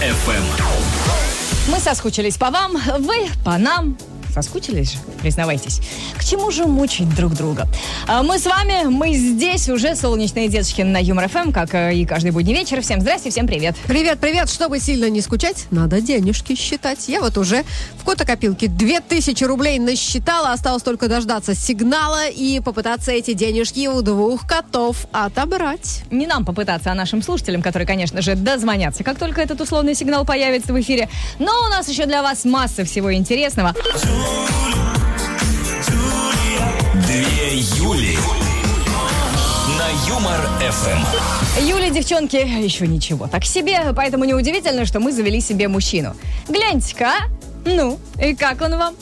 ФМ. 0.00 1.70
Мы 1.70 1.80
соскучились 1.80 2.36
по 2.36 2.50
вам, 2.50 2.76
вы 2.98 3.28
по 3.44 3.58
нам. 3.58 3.96
Соскучились 4.36 4.98
признавайтесь. 5.22 5.80
К 6.18 6.22
чему 6.22 6.50
же 6.50 6.66
мучить 6.66 7.08
друг 7.16 7.32
друга? 7.32 7.66
А 8.06 8.22
Мы 8.22 8.38
с 8.38 8.44
вами, 8.44 8.84
мы 8.84 9.14
здесь 9.14 9.66
уже, 9.70 9.96
солнечные 9.96 10.48
деточки 10.48 10.82
на 10.82 10.98
Юмор 10.98 11.30
ФМ, 11.30 11.52
как 11.52 11.74
э, 11.74 11.94
и 11.94 12.04
каждый 12.04 12.32
будний 12.32 12.52
вечер. 12.52 12.82
Всем 12.82 13.00
здрасте, 13.00 13.30
всем 13.30 13.46
привет. 13.46 13.74
Привет, 13.86 14.18
привет. 14.20 14.50
Чтобы 14.50 14.78
сильно 14.78 15.08
не 15.08 15.22
скучать, 15.22 15.66
надо 15.70 16.02
денежки 16.02 16.54
считать. 16.54 17.08
Я 17.08 17.22
вот 17.22 17.38
уже 17.38 17.64
в 17.98 18.04
котокопилке 18.04 18.68
2000 18.68 19.42
рублей 19.44 19.78
насчитала. 19.78 20.52
Осталось 20.52 20.82
только 20.82 21.08
дождаться 21.08 21.54
сигнала 21.54 22.28
и 22.28 22.60
попытаться 22.60 23.12
эти 23.12 23.32
денежки 23.32 23.88
у 23.88 24.02
двух 24.02 24.46
котов 24.46 25.06
отобрать. 25.12 26.02
Не 26.10 26.26
нам 26.26 26.44
попытаться, 26.44 26.92
а 26.92 26.94
нашим 26.94 27.22
слушателям, 27.22 27.62
которые, 27.62 27.86
конечно 27.86 28.20
же, 28.20 28.34
дозвонятся, 28.34 29.02
как 29.02 29.18
только 29.18 29.40
этот 29.40 29.62
условный 29.62 29.94
сигнал 29.94 30.26
появится 30.26 30.74
в 30.74 30.80
эфире. 30.80 31.08
Но 31.38 31.52
у 31.66 31.70
нас 31.70 31.88
еще 31.88 32.04
для 32.04 32.22
вас 32.22 32.44
масса 32.44 32.84
всего 32.84 33.14
интересного. 33.14 33.74
Две 37.06 37.58
Юли. 37.58 38.18
На 39.78 40.08
Юмор 40.08 40.40
ФМ. 40.60 41.60
Юля, 41.66 41.90
девчонки, 41.90 42.36
еще 42.36 42.86
ничего 42.86 43.26
так 43.26 43.44
себе, 43.44 43.92
поэтому 43.94 44.24
неудивительно, 44.24 44.84
что 44.86 45.00
мы 45.00 45.12
завели 45.12 45.40
себе 45.40 45.68
мужчину. 45.68 46.14
Гляньте-ка? 46.48 47.12
Ну, 47.64 47.98
и 48.22 48.34
как 48.34 48.62
он 48.62 48.76
вам? 48.76 48.94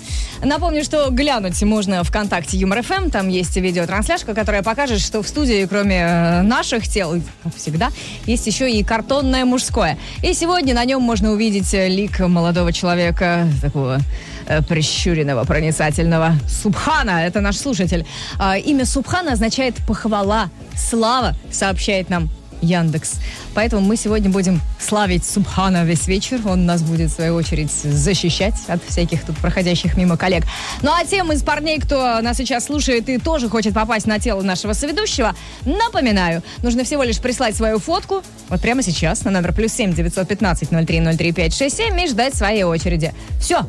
Напомню, 0.42 0.84
что 0.84 1.10
глянуть 1.10 1.60
можно 1.62 2.02
ВКонтакте 2.04 2.56
Юмор 2.56 2.82
ФМ. 2.82 3.10
Там 3.10 3.28
есть 3.28 3.56
видеотрансляшка, 3.56 4.34
которая 4.34 4.62
покажет, 4.62 5.00
что 5.00 5.22
в 5.22 5.28
студии, 5.28 5.66
кроме 5.66 6.00
э, 6.00 6.42
наших 6.42 6.88
тел, 6.88 7.20
как 7.42 7.54
всегда, 7.56 7.90
есть 8.26 8.46
еще 8.46 8.70
и 8.70 8.82
картонное 8.82 9.44
мужское. 9.44 9.98
И 10.22 10.34
сегодня 10.34 10.74
на 10.74 10.84
нем 10.84 11.02
можно 11.02 11.32
увидеть 11.32 11.72
лик 11.72 12.20
молодого 12.20 12.72
человека, 12.72 13.48
такого 13.62 14.00
э, 14.46 14.62
прищуренного, 14.62 15.44
проницательного. 15.44 16.34
Субхана, 16.48 17.26
это 17.26 17.40
наш 17.40 17.56
слушатель. 17.56 18.06
А, 18.38 18.56
имя 18.56 18.84
Субхана 18.84 19.32
означает 19.32 19.76
похвала, 19.86 20.48
слава, 20.76 21.34
сообщает 21.50 22.10
нам 22.10 22.28
Яндекс. 22.64 23.14
Поэтому 23.54 23.82
мы 23.82 23.96
сегодня 23.96 24.30
будем 24.30 24.60
славить 24.80 25.24
Субхана 25.24 25.84
весь 25.84 26.08
вечер. 26.08 26.40
Он 26.46 26.66
нас 26.66 26.82
будет, 26.82 27.10
в 27.10 27.14
свою 27.14 27.34
очередь, 27.34 27.70
защищать 27.70 28.54
от 28.66 28.82
всяких 28.88 29.24
тут 29.24 29.36
проходящих 29.38 29.96
мимо 29.96 30.16
коллег. 30.16 30.44
Ну 30.82 30.90
а 30.92 31.04
тем 31.04 31.32
из 31.32 31.42
парней, 31.42 31.78
кто 31.78 32.20
нас 32.20 32.36
сейчас 32.36 32.64
слушает 32.64 33.08
и 33.08 33.18
тоже 33.18 33.48
хочет 33.48 33.74
попасть 33.74 34.06
на 34.06 34.18
тело 34.18 34.42
нашего 34.42 34.72
соведущего, 34.72 35.34
напоминаю, 35.64 36.42
нужно 36.62 36.84
всего 36.84 37.02
лишь 37.02 37.18
прислать 37.18 37.54
свою 37.56 37.78
фотку 37.78 38.22
вот 38.48 38.60
прямо 38.60 38.82
сейчас 38.82 39.24
на 39.24 39.30
номер 39.30 39.52
плюс 39.52 39.72
семь 39.72 39.92
девятьсот 39.92 40.28
пятнадцать 40.28 40.70
ноль 40.70 40.86
три 40.86 41.00
ноль 41.00 41.16
три 41.16 41.32
пять 41.32 41.54
шесть 41.54 41.76
семь 41.76 42.00
и 42.00 42.08
ждать 42.08 42.34
своей 42.34 42.64
очереди. 42.64 43.12
Все. 43.40 43.66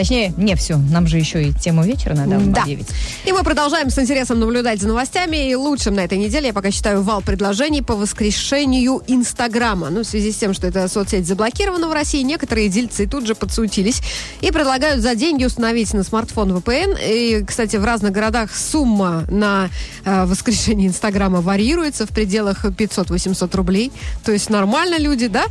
Точнее, 0.00 0.32
не 0.38 0.56
все. 0.56 0.76
Нам 0.78 1.06
же 1.06 1.18
еще 1.18 1.42
и 1.44 1.52
тему 1.52 1.84
вечера 1.84 2.14
надо 2.14 2.38
Да. 2.38 2.62
объявить. 2.62 2.88
И 3.26 3.32
мы 3.32 3.42
продолжаем 3.42 3.90
с 3.90 3.98
интересом 3.98 4.40
наблюдать 4.40 4.80
за 4.80 4.88
новостями. 4.88 5.50
И 5.50 5.54
лучшим 5.54 5.94
на 5.94 6.00
этой 6.00 6.16
неделе 6.16 6.46
я 6.46 6.52
пока 6.54 6.70
считаю 6.70 7.02
вал 7.02 7.20
предложений 7.20 7.82
по 7.82 7.94
воскрешению 7.94 9.02
Инстаграма. 9.06 9.90
Ну, 9.90 10.00
в 10.00 10.04
связи 10.06 10.32
с 10.32 10.36
тем, 10.36 10.54
что 10.54 10.66
эта 10.66 10.88
соцсеть 10.88 11.26
заблокирована 11.26 11.86
в 11.86 11.92
России, 11.92 12.22
некоторые 12.22 12.70
дельцы 12.70 13.06
тут 13.06 13.26
же 13.26 13.34
подсуетились 13.34 14.00
и 14.40 14.50
предлагают 14.50 15.02
за 15.02 15.14
деньги 15.14 15.44
установить 15.44 15.92
на 15.92 16.02
смартфон 16.02 16.50
VPN. 16.56 16.96
И, 17.06 17.44
кстати, 17.44 17.76
в 17.76 17.84
разных 17.84 18.12
городах 18.12 18.56
сумма 18.56 19.24
на 19.30 19.68
э, 20.06 20.24
воскрешение 20.24 20.88
Инстаграма 20.88 21.42
варьируется 21.42 22.06
в 22.06 22.08
пределах 22.08 22.64
500-800 22.64 23.54
рублей. 23.54 23.92
То 24.24 24.32
есть 24.32 24.48
нормально 24.48 24.96
люди, 24.98 25.26
да? 25.26 25.44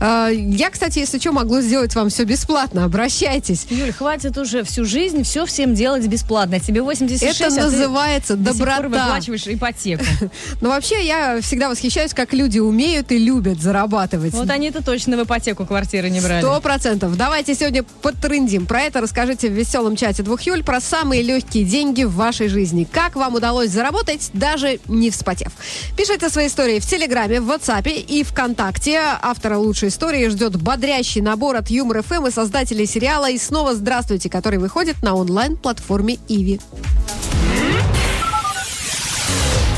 Э, 0.00 0.28
я, 0.34 0.68
кстати, 0.68 0.98
если 0.98 1.18
что, 1.18 1.32
могу 1.32 1.62
сделать 1.62 1.94
вам 1.94 2.10
все 2.10 2.24
бесплатно. 2.24 2.84
Обращайтесь. 2.84 3.66
Юль, 3.86 3.94
хватит 3.94 4.36
уже 4.36 4.64
всю 4.64 4.84
жизнь 4.84 5.22
все 5.22 5.46
всем 5.46 5.74
делать 5.74 6.04
бесплатно. 6.06 6.58
Тебе 6.58 6.82
86, 6.82 7.22
Это 7.22 7.46
а 7.46 7.50
ты 7.50 7.62
называется 7.62 8.34
до 8.34 8.52
пор 8.52 8.66
доброта. 8.66 9.04
выплачиваешь 9.04 9.46
ипотеку. 9.46 10.04
Но 10.60 10.70
вообще 10.70 11.06
я 11.06 11.40
всегда 11.40 11.68
восхищаюсь, 11.68 12.12
как 12.12 12.32
люди 12.32 12.58
умеют 12.58 13.12
и 13.12 13.18
любят 13.18 13.60
зарабатывать. 13.60 14.32
Вот 14.34 14.50
они-то 14.50 14.82
точно 14.82 15.16
в 15.16 15.22
ипотеку 15.24 15.66
квартиры 15.66 16.10
не 16.10 16.20
брали. 16.20 16.40
Сто 16.40 16.60
процентов. 16.60 17.16
Давайте 17.16 17.54
сегодня 17.54 17.84
потрындим. 18.02 18.66
Про 18.66 18.82
это 18.82 19.00
расскажите 19.00 19.48
в 19.48 19.52
веселом 19.52 19.94
чате 19.94 20.24
двух 20.24 20.42
Юль, 20.42 20.64
про 20.64 20.80
самые 20.80 21.22
легкие 21.22 21.64
деньги 21.64 22.02
в 22.02 22.14
вашей 22.14 22.48
жизни. 22.48 22.88
Как 22.90 23.14
вам 23.14 23.34
удалось 23.34 23.70
заработать, 23.70 24.30
даже 24.32 24.80
не 24.88 25.10
вспотев. 25.10 25.52
Пишите 25.96 26.28
свои 26.28 26.48
истории 26.48 26.80
в 26.80 26.86
Телеграме, 26.86 27.40
в 27.40 27.48
WhatsApp 27.50 27.88
и 27.88 28.24
ВКонтакте. 28.24 29.00
Автора 29.22 29.58
лучшей 29.58 29.90
истории 29.90 30.26
ждет 30.28 30.56
бодрящий 30.56 31.20
набор 31.20 31.54
от 31.56 31.70
Юмор 31.70 32.02
ФМ 32.02 32.26
и 32.26 32.30
создателей 32.32 32.86
сериала 32.86 33.30
«И 33.30 33.38
снова 33.38 33.65
здравствуйте», 33.74 34.28
который 34.28 34.58
выходит 34.58 35.02
на 35.02 35.14
онлайн-платформе 35.14 36.18
Иви. 36.28 36.60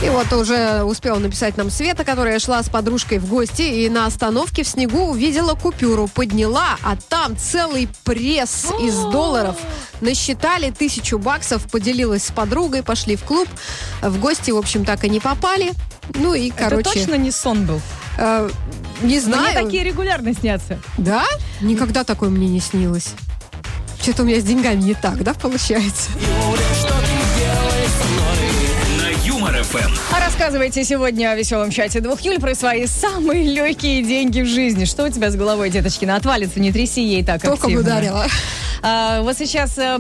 И 0.05 0.11
вот 0.11 0.33
уже 0.33 0.85
успела 0.85 1.19
написать 1.19 1.57
нам 1.57 1.71
Света, 1.71 2.05
которая 2.05 2.39
шла 2.39 2.63
с 2.63 2.69
подружкой 2.69 3.19
в 3.19 3.27
гости 3.27 3.63
и 3.63 3.89
на 3.89 4.07
остановке 4.07 4.63
в 4.63 4.69
снегу 4.69 5.09
увидела 5.09 5.55
купюру, 5.55 6.07
подняла, 6.07 6.79
а 6.83 6.97
там 7.09 7.37
целый 7.37 7.89
пресс 8.05 8.67
из 8.81 8.95
долларов. 8.95 9.57
Насчитали 10.01 10.71
тысячу 10.71 11.19
баксов, 11.19 11.69
поделилась 11.69 12.27
с 12.27 12.31
подругой, 12.31 12.85
пошли 12.85 13.17
в 13.17 13.25
клуб. 13.25 13.49
В 14.01 14.21
гости, 14.21 14.53
в 14.53 14.57
общем, 14.57 14.85
так 14.85 15.05
и 15.05 15.11
не 15.11 15.19
попали. 15.19 15.73
Ну 16.15 16.33
и, 16.33 16.51
короче... 16.51 16.91
Это 16.91 16.93
точно 16.93 17.15
не 17.17 17.33
сон 17.33 17.67
был? 17.67 17.81
э, 18.19 18.51
не 19.03 19.21
знаю. 19.21 19.53
Мне 19.53 19.65
такие 19.65 19.85
регулярно 19.85 20.35
снятся. 20.35 20.79
Да? 20.99 21.25
Никогда 21.61 22.05
такое 22.05 22.29
мне 22.29 22.49
не 22.49 22.61
снилось. 22.61 23.15
Что-то 24.01 24.23
у 24.23 24.27
меня 24.27 24.41
с 24.41 24.45
деньгами 24.45 24.81
не 24.81 24.95
так, 24.95 25.23
да, 25.23 25.35
получается? 25.35 26.11
ФМ. 29.69 29.93
А 30.17 30.21
рассказывайте 30.25 30.83
сегодня 30.83 31.31
о 31.31 31.35
веселом 31.37 31.71
чате 31.71 32.01
двух 32.01 32.23
Юль 32.23 32.39
про 32.39 32.55
свои 32.55 32.87
самые 32.87 33.45
легкие 33.45 34.03
деньги 34.03 34.41
в 34.41 34.47
жизни. 34.47 34.87
Что 34.87 35.05
у 35.05 35.11
тебя 35.11 35.31
с 35.31 35.37
головой, 35.37 35.69
деточкина? 35.69 36.17
Отвалится, 36.17 36.59
не 36.59 36.73
тряси 36.73 37.03
ей 37.03 37.23
так 37.23 37.43
Током 37.43 37.65
активно. 37.65 37.81
ударила. 37.81 38.27
А, 38.81 39.23
вот 39.23 39.37
сейчас 39.37 39.77
э, 39.77 39.99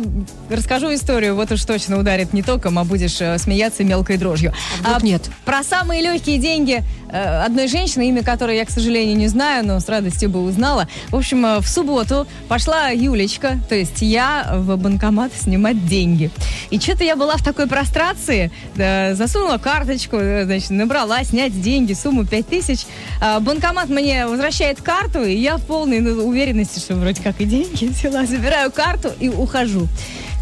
расскажу 0.48 0.94
историю, 0.94 1.34
вот 1.34 1.50
уж 1.50 1.64
точно 1.64 1.98
ударит 1.98 2.32
не 2.32 2.42
током, 2.42 2.78
а 2.78 2.84
будешь 2.84 3.20
э, 3.20 3.36
смеяться 3.38 3.82
мелкой 3.82 4.18
дрожью. 4.18 4.54
А 4.84 4.90
вдруг 4.90 5.02
нет? 5.02 5.30
Про 5.44 5.64
самые 5.64 6.00
легкие 6.00 6.38
деньги 6.38 6.84
э, 7.10 7.42
одной 7.44 7.66
женщины, 7.66 8.08
имя 8.08 8.22
которой 8.22 8.56
я, 8.56 8.64
к 8.64 8.70
сожалению, 8.70 9.16
не 9.16 9.26
знаю, 9.26 9.66
но 9.66 9.80
с 9.80 9.88
радостью 9.88 10.30
бы 10.30 10.40
узнала. 10.42 10.88
В 11.08 11.16
общем, 11.16 11.60
в 11.60 11.68
субботу 11.68 12.26
пошла 12.46 12.90
Юлечка, 12.90 13.58
то 13.68 13.74
есть 13.74 14.00
я, 14.00 14.48
в 14.54 14.76
банкомат 14.76 15.32
снимать 15.36 15.84
деньги. 15.86 16.30
И 16.70 16.78
что-то 16.78 17.02
я 17.02 17.16
была 17.16 17.36
в 17.36 17.42
такой 17.42 17.66
прострации, 17.66 18.52
да, 18.76 19.14
засунула 19.16 19.57
карточку, 19.58 20.16
э, 20.16 20.44
значит, 20.44 20.70
набрала 20.70 21.22
снять 21.24 21.60
деньги, 21.60 21.92
сумму 21.92 22.24
5000. 22.24 22.86
А, 23.20 23.40
банкомат 23.40 23.88
мне 23.88 24.26
возвращает 24.26 24.80
карту, 24.80 25.22
и 25.24 25.34
я 25.34 25.56
в 25.56 25.62
полной 25.62 26.00
уверенности, 26.00 26.78
что 26.78 26.94
вроде 26.96 27.22
как 27.22 27.40
и 27.40 27.44
деньги 27.44 27.86
взяла, 27.88 28.24
забираю 28.26 28.70
карту 28.70 29.10
и 29.20 29.28
ухожу. 29.28 29.88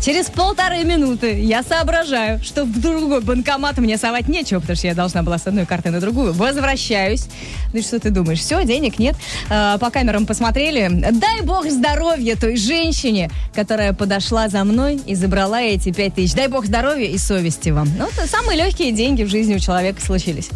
Через 0.03 0.27
полторы 0.27 0.85
минуты 0.85 1.41
я 1.41 1.63
соображаю, 1.63 2.41
что 2.43 2.65
в 2.65 2.81
другой 2.81 3.21
банкомат 3.23 3.79
мне 3.79 3.97
совать 3.97 4.29
нечего, 4.29 4.61
потому 4.61 4.77
что 4.77 4.87
я 4.87 4.95
должна 4.95 5.23
была 5.23 5.39
с 5.39 5.47
одной 5.47 5.67
карты 5.67 5.91
на 5.91 6.01
другую. 6.01 6.33
Возвращаюсь. 6.33 7.27
Ну 7.73 7.83
что 7.83 7.99
ты 7.99 8.11
думаешь? 8.11 8.39
Все, 8.39 8.65
денег 8.65 8.99
нет. 8.99 9.17
А, 9.51 9.79
по 9.79 9.91
камерам 9.91 10.27
посмотрели. 10.27 10.89
Дай 11.13 11.43
бог 11.43 11.69
здоровья 11.69 12.37
той 12.37 12.57
женщине, 12.57 13.31
которая 13.55 13.93
подошла 13.93 14.49
за 14.49 14.63
мной 14.65 15.01
и 15.07 15.15
забрала 15.15 15.61
эти 15.61 15.93
пять 15.93 16.15
тысяч. 16.15 16.35
Дай 16.35 16.49
бог 16.49 16.67
здоровья 16.67 17.07
и 17.07 17.19
совести 17.19 17.71
вам. 17.71 17.89
Ну, 17.99 18.07
это 18.07 18.29
самые 18.29 18.59
легкие 18.59 18.93
деньги 18.93 19.25
в 19.25 19.29
жизни 19.29 19.57
у 19.57 19.59
человека 19.59 20.01
случились. 20.01 20.51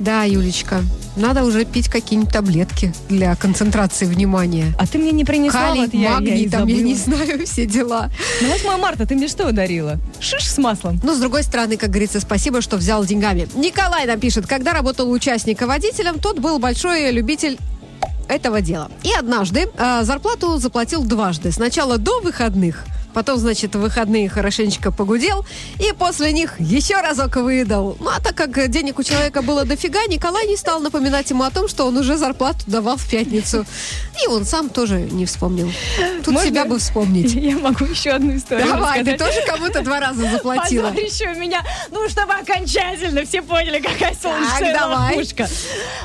Да, 0.00 0.24
Юлечка, 0.24 0.82
надо 1.14 1.44
уже 1.44 1.66
пить 1.66 1.90
какие-нибудь 1.90 2.32
таблетки 2.32 2.94
для 3.10 3.36
концентрации 3.36 4.06
внимания. 4.06 4.72
А 4.78 4.86
ты 4.86 4.96
мне 4.98 5.12
не 5.12 5.26
принесла, 5.26 5.68
Калий, 5.68 5.82
вот 5.82 5.92
я, 5.92 6.10
магний, 6.12 6.30
я 6.30 6.36
и 6.38 6.48
там, 6.48 6.66
я 6.66 6.82
не 6.82 6.94
знаю, 6.94 7.46
все 7.46 7.66
дела. 7.66 8.10
На 8.40 8.48
8 8.48 8.80
марта 8.80 9.06
ты 9.06 9.14
мне 9.14 9.28
что 9.28 9.46
ударила? 9.46 9.98
Шиш 10.18 10.48
с 10.48 10.56
маслом. 10.56 10.98
Но, 11.02 11.14
с 11.14 11.18
другой 11.18 11.42
стороны, 11.42 11.76
как 11.76 11.90
говорится, 11.90 12.18
спасибо, 12.18 12.62
что 12.62 12.78
взял 12.78 13.04
деньгами. 13.04 13.46
Николай 13.54 14.06
нам 14.06 14.18
пишет, 14.18 14.46
когда 14.46 14.72
работал 14.72 15.10
участника 15.10 15.66
водителем, 15.66 16.18
тот 16.18 16.38
был 16.38 16.58
большой 16.58 17.10
любитель 17.10 17.58
этого 18.26 18.62
дела. 18.62 18.90
И 19.02 19.12
однажды 19.12 19.68
э, 19.76 20.02
зарплату 20.02 20.56
заплатил 20.56 21.04
дважды. 21.04 21.52
Сначала 21.52 21.98
до 21.98 22.20
выходных, 22.20 22.86
потом, 23.12 23.38
значит, 23.38 23.74
в 23.74 23.80
выходные 23.80 24.28
хорошенечко 24.28 24.90
погудел, 24.92 25.44
и 25.78 25.92
после 25.92 26.32
них 26.32 26.58
еще 26.60 26.96
разок 27.00 27.36
выдал. 27.36 27.96
Ну, 28.00 28.08
а 28.08 28.20
так 28.20 28.34
как 28.34 28.68
денег 28.70 28.98
у 28.98 29.02
человека 29.02 29.42
было 29.42 29.64
дофига, 29.64 30.00
Николай 30.06 30.46
не 30.46 30.56
стал 30.56 30.80
напоминать 30.80 31.28
ему 31.30 31.44
о 31.44 31.50
том, 31.50 31.68
что 31.68 31.86
он 31.86 31.96
уже 31.96 32.16
зарплату 32.16 32.60
давал 32.66 32.96
в 32.96 33.08
пятницу. 33.08 33.64
И 34.22 34.26
он 34.28 34.44
сам 34.44 34.68
тоже 34.68 35.00
не 35.00 35.26
вспомнил. 35.26 35.70
Тут 36.24 36.34
Можно? 36.34 36.48
себя 36.48 36.64
бы 36.64 36.78
вспомнить. 36.78 37.34
Я 37.34 37.58
могу 37.58 37.84
еще 37.84 38.10
одну 38.10 38.36
историю 38.36 38.66
Давай, 38.66 39.02
ты 39.04 39.12
рассказать. 39.12 39.36
тоже 39.36 39.46
кому-то 39.46 39.82
два 39.82 40.00
раза 40.00 40.30
заплатила. 40.30 40.88
У 40.90 41.38
меня, 41.40 41.62
ну, 41.90 42.08
чтобы 42.08 42.34
окончательно 42.34 43.24
все 43.24 43.42
поняли, 43.42 43.80
какая 43.80 44.14
солнечная 44.20 44.72
Так, 44.72 44.80
давай. 44.80 45.14
ловушка. 45.14 45.48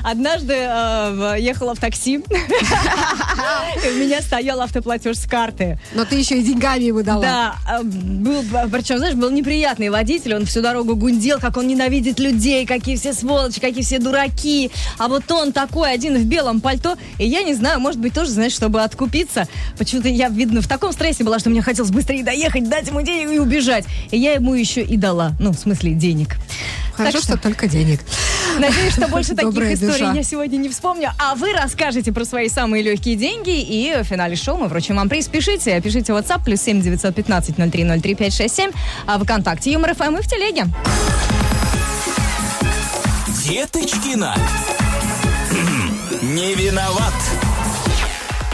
Однажды 0.03 0.53
э, 0.57 1.35
ехала 1.39 1.75
в 1.75 1.79
такси, 1.79 2.17
у 2.29 3.93
меня 3.95 4.21
стоял 4.21 4.61
автоплатеж 4.61 5.17
с 5.17 5.25
карты. 5.25 5.79
Но 5.93 6.05
ты 6.05 6.15
еще 6.15 6.37
и 6.39 6.43
деньгами 6.43 6.91
ему 6.95 7.03
дала. 7.03 7.21
Да, 7.21 7.55
э, 7.79 7.83
был, 7.83 8.43
причем, 8.71 8.97
знаешь, 8.97 9.15
был 9.15 9.29
неприятный 9.29 9.89
водитель, 9.89 10.35
он 10.35 10.45
всю 10.45 10.61
дорогу 10.61 10.95
гундел, 10.95 11.39
как 11.39 11.57
он 11.57 11.67
ненавидит 11.67 12.19
людей, 12.19 12.65
какие 12.65 12.95
все 12.95 13.13
сволочи, 13.13 13.59
какие 13.59 13.83
все 13.83 13.99
дураки. 13.99 14.71
А 14.97 15.07
вот 15.07 15.29
он 15.31 15.51
такой, 15.51 15.91
один 15.91 16.17
в 16.17 16.25
белом 16.25 16.61
пальто, 16.61 16.97
и 17.19 17.27
я 17.27 17.43
не 17.43 17.53
знаю, 17.53 17.79
может 17.79 17.99
быть, 17.99 18.13
тоже, 18.13 18.31
знаешь, 18.31 18.53
чтобы 18.53 18.81
откупиться, 18.83 19.47
почему-то 19.77 20.07
я, 20.07 20.29
видно, 20.29 20.61
в 20.61 20.67
таком 20.67 20.91
стрессе 20.91 21.23
была, 21.23 21.39
что 21.39 21.49
мне 21.49 21.61
хотелось 21.61 21.91
быстрее 21.91 22.23
доехать, 22.23 22.69
дать 22.69 22.87
ему 22.87 23.01
денег 23.01 23.31
и 23.31 23.39
убежать. 23.39 23.85
И 24.11 24.17
я 24.17 24.33
ему 24.33 24.53
еще 24.53 24.81
и 24.81 24.97
дала, 24.97 25.33
ну, 25.39 25.51
в 25.51 25.57
смысле, 25.57 25.91
денег. 25.93 26.35
Хорошо, 26.95 27.17
Так 27.17 27.23
что 27.23 27.37
только 27.37 27.67
денег. 27.67 27.99
Надеюсь, 28.57 28.93
что 28.93 29.07
больше 29.07 29.29
таких 29.35 29.51
Добрая 29.51 29.73
историй 29.73 29.91
душа. 29.91 30.13
я 30.13 30.23
сегодня 30.23 30.57
не 30.57 30.69
вспомню. 30.69 31.09
А 31.19 31.35
вы 31.35 31.51
расскажете 31.51 32.13
про 32.13 32.23
свои 32.23 32.47
самые 32.47 32.83
легкие 32.83 33.15
деньги. 33.15 33.61
И 33.61 33.93
в 34.01 34.05
финале 34.05 34.35
шоу 34.35 34.57
мы 34.57 34.67
вручим 34.67 34.95
вам 34.95 35.09
приз. 35.09 35.27
Пишите. 35.27 35.79
Пишите 35.81 36.13
в 36.13 36.15
WhatsApp 36.15 36.45
плюс 36.45 36.61
7 36.61 36.81
915 36.85 37.53
03 37.71 38.01
03 38.01 38.15
567. 38.15 38.71
А 39.07 39.19
ВКонтакте 39.19 39.71
Юмор 39.71 39.93
ФМ 39.95 40.17
и 40.17 40.21
в 40.21 40.27
телеге. 40.27 40.65
Деточкина. 43.43 44.35
Не 46.21 46.55
виноват. 46.55 47.13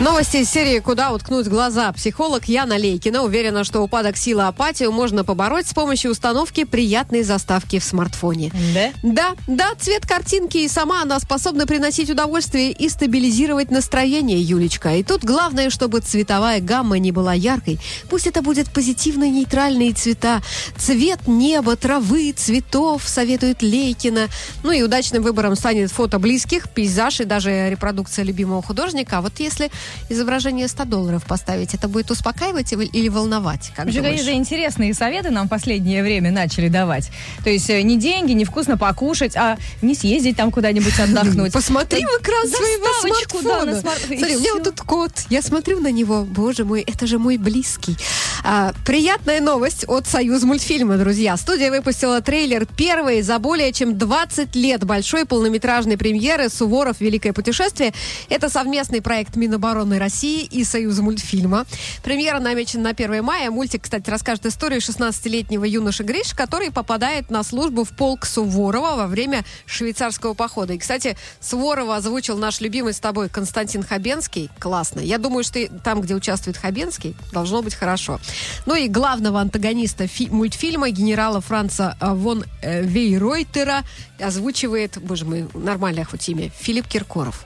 Новости 0.01 0.37
из 0.37 0.49
серии 0.49 0.79
«Куда 0.79 1.11
уткнуть 1.11 1.47
глаза». 1.47 1.91
Психолог 1.93 2.45
Яна 2.45 2.75
Лейкина 2.75 3.21
уверена, 3.21 3.63
что 3.63 3.81
упадок 3.81 4.17
силы 4.17 4.47
апатию 4.47 4.91
можно 4.91 5.23
побороть 5.23 5.67
с 5.67 5.75
помощью 5.75 6.09
установки 6.09 6.63
приятной 6.63 7.21
заставки 7.21 7.77
в 7.77 7.83
смартфоне. 7.83 8.51
Да? 8.73 8.89
Да, 9.03 9.31
да, 9.45 9.75
цвет 9.77 10.07
картинки 10.07 10.57
и 10.57 10.67
сама 10.67 11.03
она 11.03 11.19
способна 11.19 11.67
приносить 11.67 12.09
удовольствие 12.09 12.71
и 12.71 12.89
стабилизировать 12.89 13.69
настроение, 13.69 14.41
Юлечка. 14.41 14.95
И 14.95 15.03
тут 15.03 15.23
главное, 15.23 15.69
чтобы 15.69 15.99
цветовая 15.99 16.61
гамма 16.61 16.97
не 16.97 17.11
была 17.11 17.35
яркой. 17.35 17.79
Пусть 18.09 18.25
это 18.25 18.41
будет 18.41 18.73
позитивно-нейтральные 18.73 19.93
цвета. 19.93 20.41
Цвет 20.77 21.27
неба, 21.27 21.75
травы, 21.75 22.31
цветов, 22.35 23.03
советует 23.05 23.61
Лейкина. 23.61 24.29
Ну 24.63 24.71
и 24.71 24.81
удачным 24.81 25.21
выбором 25.21 25.55
станет 25.55 25.91
фото 25.91 26.17
близких, 26.17 26.71
пейзаж 26.71 27.19
и 27.19 27.25
даже 27.25 27.69
репродукция 27.69 28.25
любимого 28.25 28.63
художника. 28.63 29.19
А 29.19 29.21
вот 29.21 29.39
если 29.39 29.69
изображение 30.09 30.67
100 30.67 30.85
долларов 30.85 31.23
поставить, 31.25 31.73
это 31.73 31.87
будет 31.87 32.11
успокаивать 32.11 32.71
или- 32.73 32.85
или 32.85 33.09
волновать? 33.09 33.71
Как 33.75 33.85
Вообще, 33.85 34.17
же 34.17 34.31
интересные 34.33 34.93
советы 34.93 35.29
нам 35.29 35.47
в 35.47 35.49
последнее 35.49 36.03
время 36.03 36.31
начали 36.31 36.67
давать. 36.67 37.09
То 37.43 37.49
есть 37.49 37.69
э, 37.69 37.81
не 37.81 37.97
деньги, 37.97 38.31
не 38.33 38.45
вкусно 38.45 38.77
покушать, 38.77 39.35
а 39.35 39.57
не 39.81 39.95
съездить 39.95 40.37
там 40.37 40.51
куда-нибудь 40.51 40.99
отдохнуть. 40.99 41.53
Посмотри 41.53 42.03
в 42.05 42.21
экран 42.21 42.47
своего 42.47 42.85
да, 42.85 42.99
смартфона. 43.01 43.65
на 43.71 43.79
смарт- 43.81 44.05
Смотри, 44.07 44.35
у 44.35 44.39
меня 44.39 44.53
вот 44.53 44.63
тут 44.63 44.81
кот. 44.81 45.11
Я 45.29 45.41
смотрю 45.41 45.79
на 45.79 45.91
него. 45.91 46.23
Боже 46.23 46.65
мой, 46.65 46.81
это 46.81 47.07
же 47.07 47.19
мой 47.19 47.37
близкий. 47.37 47.95
А, 48.43 48.73
приятная 48.85 49.41
новость 49.41 49.85
от 49.87 50.07
Союз 50.07 50.43
мультфильма, 50.43 50.97
друзья. 50.97 51.37
Студия 51.37 51.69
выпустила 51.71 52.21
трейлер 52.21 52.65
первой 52.65 53.21
за 53.21 53.39
более 53.39 53.71
чем 53.73 53.97
20 53.97 54.55
лет 54.55 54.83
большой 54.83 55.25
полнометражной 55.25 55.97
премьеры 55.97 56.49
«Суворов. 56.49 56.97
Великое 56.99 57.33
путешествие». 57.33 57.93
Это 58.29 58.49
совместный 58.49 59.01
проект 59.01 59.35
Минобороны 59.35 59.70
России 59.73 60.43
и 60.43 60.63
Союза 60.63 61.01
мультфильма. 61.03 61.65
Премьера 62.03 62.39
намечена 62.39 62.83
на 62.83 62.89
1 62.89 63.23
мая. 63.23 63.49
Мультик, 63.51 63.83
кстати, 63.83 64.09
расскажет 64.09 64.45
историю 64.45 64.79
16-летнего 64.81 65.63
юноши 65.63 66.03
Гриш, 66.03 66.33
который 66.33 66.71
попадает 66.71 67.29
на 67.29 67.43
службу 67.43 67.83
в 67.83 67.89
полк 67.89 68.25
Суворова 68.25 68.95
во 68.95 69.07
время 69.07 69.43
швейцарского 69.65 70.33
похода. 70.33 70.73
И, 70.73 70.77
кстати, 70.77 71.17
Суворова 71.39 71.95
озвучил 71.97 72.37
наш 72.37 72.61
любимый 72.61 72.93
с 72.93 72.99
тобой 72.99 73.29
Константин 73.29 73.83
Хабенский. 73.83 74.49
Классно. 74.59 74.99
Я 74.99 75.17
думаю, 75.17 75.43
что 75.43 75.67
там, 75.83 76.01
где 76.01 76.15
участвует 76.15 76.57
Хабенский, 76.57 77.15
должно 77.31 77.61
быть 77.61 77.73
хорошо. 77.75 78.19
Ну 78.65 78.75
и 78.75 78.87
главного 78.87 79.39
антагониста 79.39 80.07
фи- 80.07 80.29
мультфильма, 80.29 80.89
генерала 80.89 81.41
Франца 81.41 81.97
э, 81.99 82.13
вон 82.13 82.43
э, 82.61 82.83
Вейройтера, 82.83 83.83
озвучивает, 84.19 84.97
боже 85.01 85.25
мой, 85.25 85.47
нормальное 85.53 86.05
хоть 86.05 86.27
имя, 86.29 86.51
Филипп 86.59 86.87
Киркоров. 86.87 87.45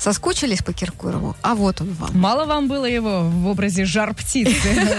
Соскучились 0.00 0.62
по 0.62 0.72
Киркорову? 0.72 1.36
А 1.42 1.54
вот 1.54 1.82
он 1.82 1.92
вам. 1.92 2.18
Мало 2.18 2.46
вам 2.46 2.68
было 2.68 2.86
его 2.86 3.20
в 3.20 3.46
образе 3.46 3.84
жар 3.84 4.14
птицы 4.14 4.50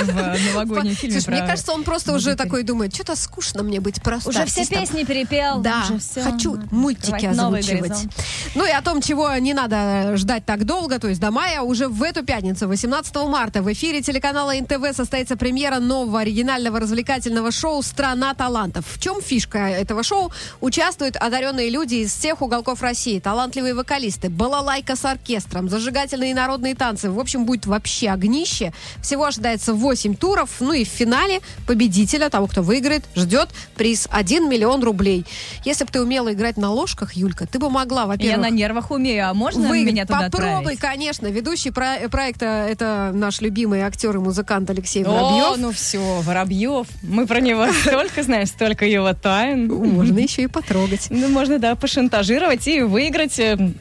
в 0.03 0.53
новогоднем 0.53 0.95
фильме 0.95 1.19
Слушай, 1.19 1.39
мне 1.39 1.47
кажется, 1.47 1.73
он 1.73 1.83
просто 1.83 2.13
уже 2.13 2.35
такой 2.35 2.61
думает, 2.61 2.93
что-то 2.93 3.15
скучно 3.15 3.63
мне 3.63 3.79
быть 3.79 4.01
просто 4.03 4.29
Уже 4.29 4.45
все 4.45 4.61
артистом». 4.61 4.79
песни 4.79 5.03
перепел. 5.03 5.59
Да, 5.59 5.85
хочу 6.23 6.59
мультики 6.69 7.25
озвучивать. 7.25 8.07
Ну 8.53 8.63
и 8.63 8.69
о 8.69 8.81
том, 8.83 9.01
чего 9.01 9.35
не 9.37 9.55
надо 9.55 10.15
ждать 10.17 10.45
так 10.45 10.65
долго, 10.65 10.99
то 10.99 11.07
есть 11.07 11.19
до 11.19 11.31
мая, 11.31 11.61
уже 11.61 11.87
в 11.87 12.03
эту 12.03 12.23
пятницу, 12.23 12.67
18 12.67 13.15
марта, 13.27 13.63
в 13.63 13.73
эфире 13.73 14.03
телеканала 14.03 14.53
НТВ 14.53 14.95
состоится 14.95 15.35
премьера 15.35 15.79
нового 15.79 16.19
оригинального 16.19 16.79
развлекательного 16.79 17.51
шоу 17.51 17.81
«Страна 17.81 18.35
талантов». 18.35 18.85
В 18.87 18.99
чем 18.99 19.19
фишка 19.19 19.57
этого 19.57 20.03
шоу? 20.03 20.31
Участвуют 20.59 21.15
одаренные 21.15 21.71
люди 21.71 21.95
из 21.95 22.13
всех 22.13 22.43
уголков 22.43 22.83
России, 22.83 23.19
талантливые 23.19 23.73
вокалисты, 23.73 24.29
балалайка 24.29 24.90
с 24.95 25.05
оркестром, 25.05 25.69
зажигательные 25.69 26.33
народные 26.35 26.75
танцы. 26.75 27.09
В 27.11 27.19
общем, 27.19 27.45
будет 27.45 27.65
вообще 27.65 28.09
огнище. 28.09 28.73
Всего 29.01 29.25
ожидается 29.25 29.73
8 29.73 30.15
туров. 30.15 30.49
Ну 30.59 30.73
и 30.73 30.83
в 30.83 30.87
финале 30.87 31.41
победителя, 31.67 32.29
того, 32.29 32.47
кто 32.47 32.61
выиграет, 32.61 33.03
ждет 33.15 33.49
приз 33.75 34.07
1 34.11 34.49
миллион 34.49 34.83
рублей. 34.83 35.25
Если 35.65 35.83
бы 35.83 35.91
ты 35.91 36.01
умела 36.01 36.33
играть 36.33 36.57
на 36.57 36.71
ложках, 36.71 37.13
Юлька, 37.13 37.47
ты 37.47 37.59
бы 37.59 37.69
могла, 37.69 38.01
Я 38.01 38.07
во-первых, 38.07 38.41
на 38.41 38.49
нервах 38.49 38.91
умею, 38.91 39.29
а 39.29 39.33
можно 39.33 39.67
выиграть. 39.69 39.93
меня 39.93 40.05
туда 40.05 40.21
Попробуй, 40.29 40.73
отправить? 40.73 40.79
конечно. 40.79 41.27
Ведущий 41.27 41.71
про- 41.71 42.07
проекта 42.09 42.45
это 42.69 43.11
наш 43.13 43.41
любимый 43.41 43.81
актер 43.81 44.15
и 44.15 44.19
музыкант 44.19 44.69
Алексей 44.69 45.03
О, 45.03 45.09
Воробьев. 45.11 45.57
ну 45.57 45.71
все, 45.71 46.21
Воробьев. 46.21 46.87
Мы 47.03 47.25
про 47.27 47.39
него 47.39 47.65
столько 47.81 48.23
знаем, 48.23 48.45
столько 48.45 48.85
его 48.85 49.13
тайн. 49.13 49.67
Можно 49.67 50.19
еще 50.19 50.43
и 50.43 50.47
потрогать. 50.47 51.07
Ну, 51.09 51.27
можно, 51.29 51.59
да, 51.59 51.75
пошантажировать 51.75 52.67
и 52.67 52.81
выиграть 52.81 53.39
э, 53.39 53.53
Один 53.53 53.71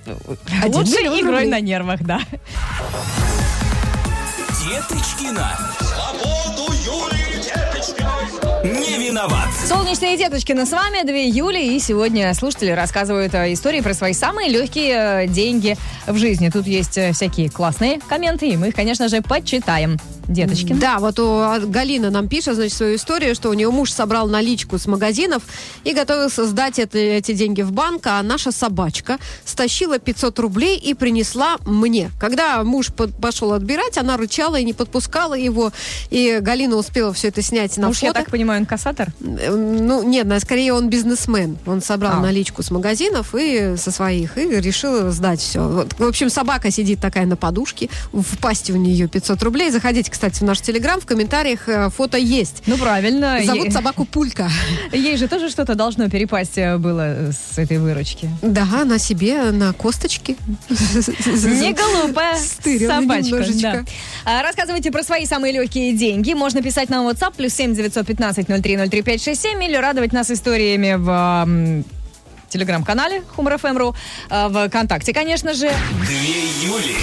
миллион 0.62 0.84
игрой 1.06 1.22
рублей. 1.22 1.48
на 1.48 1.60
нервах, 1.60 2.00
да. 2.02 2.20
Деточкина. 4.64 5.58
Свободу 5.80 6.72
Юлии 6.84 7.42
Деточкиной. 7.42 8.80
Не 8.80 9.08
виноват. 9.08 9.48
Солнечные 9.66 10.16
деточкины 10.18 10.66
с 10.66 10.70
вами, 10.70 11.02
2 11.02 11.12
Юли, 11.12 11.76
и 11.76 11.78
сегодня 11.78 12.32
слушатели 12.34 12.70
рассказывают 12.70 13.34
э, 13.34 13.52
истории 13.52 13.80
про 13.80 13.94
свои 13.94 14.12
самые 14.12 14.50
легкие 14.50 15.24
э, 15.24 15.26
деньги 15.26 15.76
в 16.06 16.16
жизни. 16.18 16.50
Тут 16.50 16.66
есть 16.66 16.98
э, 16.98 17.12
всякие 17.12 17.48
классные 17.48 18.00
комменты, 18.08 18.48
и 18.48 18.56
мы 18.56 18.68
их, 18.68 18.74
конечно 18.74 19.08
же, 19.08 19.22
почитаем. 19.22 19.98
Деточкин. 20.34 20.78
Да, 20.78 20.98
вот 21.00 21.18
у 21.18 21.24
а, 21.40 21.58
Галина 21.58 22.10
нам 22.10 22.28
пишет, 22.28 22.54
значит, 22.54 22.72
свою 22.76 22.96
историю, 22.96 23.34
что 23.34 23.50
у 23.50 23.52
нее 23.52 23.70
муж 23.70 23.90
собрал 23.92 24.28
наличку 24.28 24.78
с 24.78 24.86
магазинов 24.86 25.42
и 25.84 25.92
готовился 25.92 26.46
сдать 26.46 26.78
это- 26.78 26.98
эти 26.98 27.32
деньги 27.32 27.62
в 27.62 27.72
банк, 27.72 28.06
а 28.06 28.22
наша 28.22 28.52
собачка 28.52 29.18
стащила 29.44 29.98
500 29.98 30.38
рублей 30.38 30.78
и 30.78 30.94
принесла 30.94 31.56
мне. 31.66 32.10
Когда 32.20 32.62
муж 32.62 32.92
под- 32.92 33.14
пошел 33.20 33.52
отбирать, 33.52 33.98
она 33.98 34.16
рычала 34.16 34.56
и 34.56 34.64
не 34.64 34.72
подпускала 34.72 35.34
его, 35.34 35.72
и 36.10 36.38
Галина 36.40 36.76
успела 36.76 37.12
все 37.12 37.28
это 37.28 37.42
снять 37.42 37.76
на 37.76 37.88
Муж, 37.88 38.00
я 38.02 38.08
фото. 38.10 38.20
так 38.20 38.30
понимаю, 38.30 38.60
инкассатор? 38.60 39.08
Ну, 39.20 40.02
нет, 40.04 40.26
скорее 40.40 40.72
он 40.74 40.88
бизнесмен. 40.88 41.58
Он 41.66 41.82
собрал 41.82 42.18
А. 42.18 42.20
наличку 42.20 42.62
с 42.62 42.70
магазинов 42.70 43.34
и 43.36 43.74
со 43.76 43.90
своих, 43.90 44.38
и 44.38 44.48
решил 44.60 45.10
сдать 45.10 45.40
все. 45.40 45.86
в 45.98 46.04
общем, 46.06 46.30
собака 46.30 46.70
сидит 46.70 47.00
такая 47.00 47.26
на 47.26 47.36
подушке, 47.36 47.88
в 48.12 48.38
пасти 48.38 48.70
у 48.72 48.76
нее 48.76 49.08
500 49.08 49.42
рублей. 49.42 49.70
Заходите, 49.72 50.08
кстати, 50.10 50.19
в 50.20 50.42
наш 50.42 50.60
телеграм, 50.60 51.00
в 51.00 51.06
комментариях 51.06 51.68
э, 51.68 51.88
фото 51.90 52.18
есть. 52.18 52.62
Ну, 52.66 52.76
правильно. 52.76 53.40
Зовут 53.44 53.66
Е- 53.66 53.70
собаку 53.70 54.04
Пулька. 54.04 54.50
Ей 54.92 55.16
же 55.16 55.28
тоже 55.28 55.48
что-то 55.50 55.74
должно 55.74 56.08
перепасть 56.08 56.56
э, 56.58 56.76
было 56.78 57.30
с 57.32 57.58
этой 57.58 57.78
выручки. 57.78 58.28
Да, 58.42 58.84
на 58.84 58.98
себе, 58.98 59.50
на 59.50 59.72
косточке. 59.72 60.36
Не 60.68 61.72
глупая 61.74 62.36
собачка. 62.36 63.44
да. 63.62 63.84
А, 64.24 64.42
Рассказывайте 64.42 64.90
про 64.90 65.02
свои 65.02 65.26
самые 65.26 65.52
легкие 65.52 65.92
деньги. 65.94 66.34
Можно 66.34 66.62
писать 66.62 66.90
нам 66.90 67.06
в 67.06 67.08
WhatsApp 67.08 67.34
плюс 67.36 67.54
7 67.54 67.74
915 67.74 68.46
03 68.46 68.76
03 68.88 69.02
567 69.02 69.64
или 69.64 69.76
радовать 69.76 70.12
нас 70.12 70.30
историями 70.30 70.94
в 70.96 71.84
телеграм-канале 72.48 73.22
Humor 73.36 73.60
FM.ru, 73.60 73.94
а, 74.28 74.48
в 74.48 74.68
ВКонтакте, 74.68 75.12
конечно 75.12 75.54
же. 75.54 75.70
Две 76.04 76.66
Юли. 76.66 76.96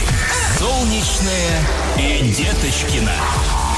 Солнечная 0.59 1.61
и 1.99 2.31
Деточкина. 2.31 3.11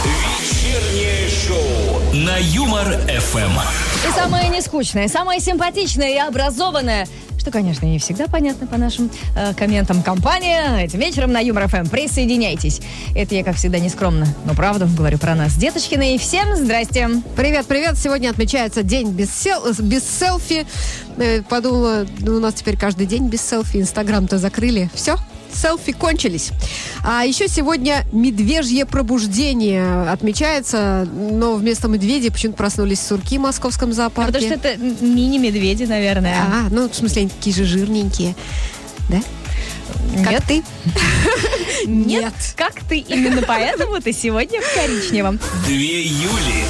Вечернее 0.06 1.28
шоу 1.30 2.16
на 2.16 2.38
Юмор-ФМ. 2.38 3.52
И 4.08 4.12
самое 4.14 4.48
нескучное, 4.48 5.10
самое 5.10 5.42
симпатичное 5.42 6.14
и 6.14 6.18
образованное, 6.18 7.06
что, 7.38 7.52
конечно, 7.52 7.86
не 7.86 8.00
всегда 8.00 8.28
понятно 8.28 8.66
по 8.66 8.78
нашим 8.78 9.12
э, 9.36 9.54
комментам. 9.56 10.02
Компания 10.04 10.78
этим 10.82 11.00
вечером 11.00 11.34
на 11.34 11.40
Юмор 11.40 11.68
ФМ. 11.68 11.88
Присоединяйтесь. 11.88 12.80
Это 13.14 13.36
я, 13.36 13.44
как 13.44 13.58
всегда, 13.58 13.80
нескромно, 13.80 14.28
но 14.46 14.54
правду 14.54 14.88
говорю 14.88 15.18
про 15.18 15.36
нас, 15.36 15.56
Деточкина. 15.56 16.14
И 16.14 16.18
всем 16.18 16.56
здрасте. 16.56 17.10
Привет, 17.36 17.66
привет. 17.66 17.98
Сегодня 17.98 18.30
отмечается 18.30 18.84
день 18.84 19.12
без, 19.12 19.34
сел... 19.34 19.66
без 19.80 20.04
селфи. 20.04 20.66
Э, 21.18 21.42
Подумала, 21.42 22.06
ну, 22.20 22.38
у 22.38 22.40
нас 22.40 22.54
теперь 22.54 22.78
каждый 22.78 23.06
день 23.06 23.28
без 23.28 23.42
селфи. 23.42 23.78
Инстаграм-то 23.78 24.38
закрыли. 24.38 24.90
Все, 24.94 25.18
селфи 25.54 25.92
кончились. 25.92 26.52
А 27.04 27.24
еще 27.26 27.48
сегодня 27.48 28.06
медвежье 28.12 28.86
пробуждение 28.86 30.04
отмечается, 30.10 31.08
но 31.12 31.56
вместо 31.56 31.88
медведей 31.88 32.32
почему-то 32.32 32.58
проснулись 32.58 33.02
сурки 33.02 33.38
в 33.38 33.42
московском 33.42 33.94
зоопарке. 33.94 34.34
Потому 34.34 34.46
что 34.46 34.68
это 34.70 34.78
мини-медведи, 34.78 35.84
наверное. 35.84 36.38
А, 36.42 36.68
ну, 36.70 36.90
в 36.90 36.96
смысле, 36.96 37.22
они 37.24 37.30
такие 37.30 37.56
же 37.56 37.66
жирненькие. 37.66 38.36
Да? 39.10 39.22
Как 40.24 40.32
Нет. 40.32 40.44
ты? 40.48 40.64
Нет. 41.88 42.34
Как 42.56 42.74
ты? 42.88 43.00
Именно 43.00 43.42
поэтому 43.42 44.00
ты 44.02 44.14
сегодня 44.14 44.62
в 44.62 44.74
коричневом. 44.74 45.40
Две 45.66 46.04
Юли 46.04 46.64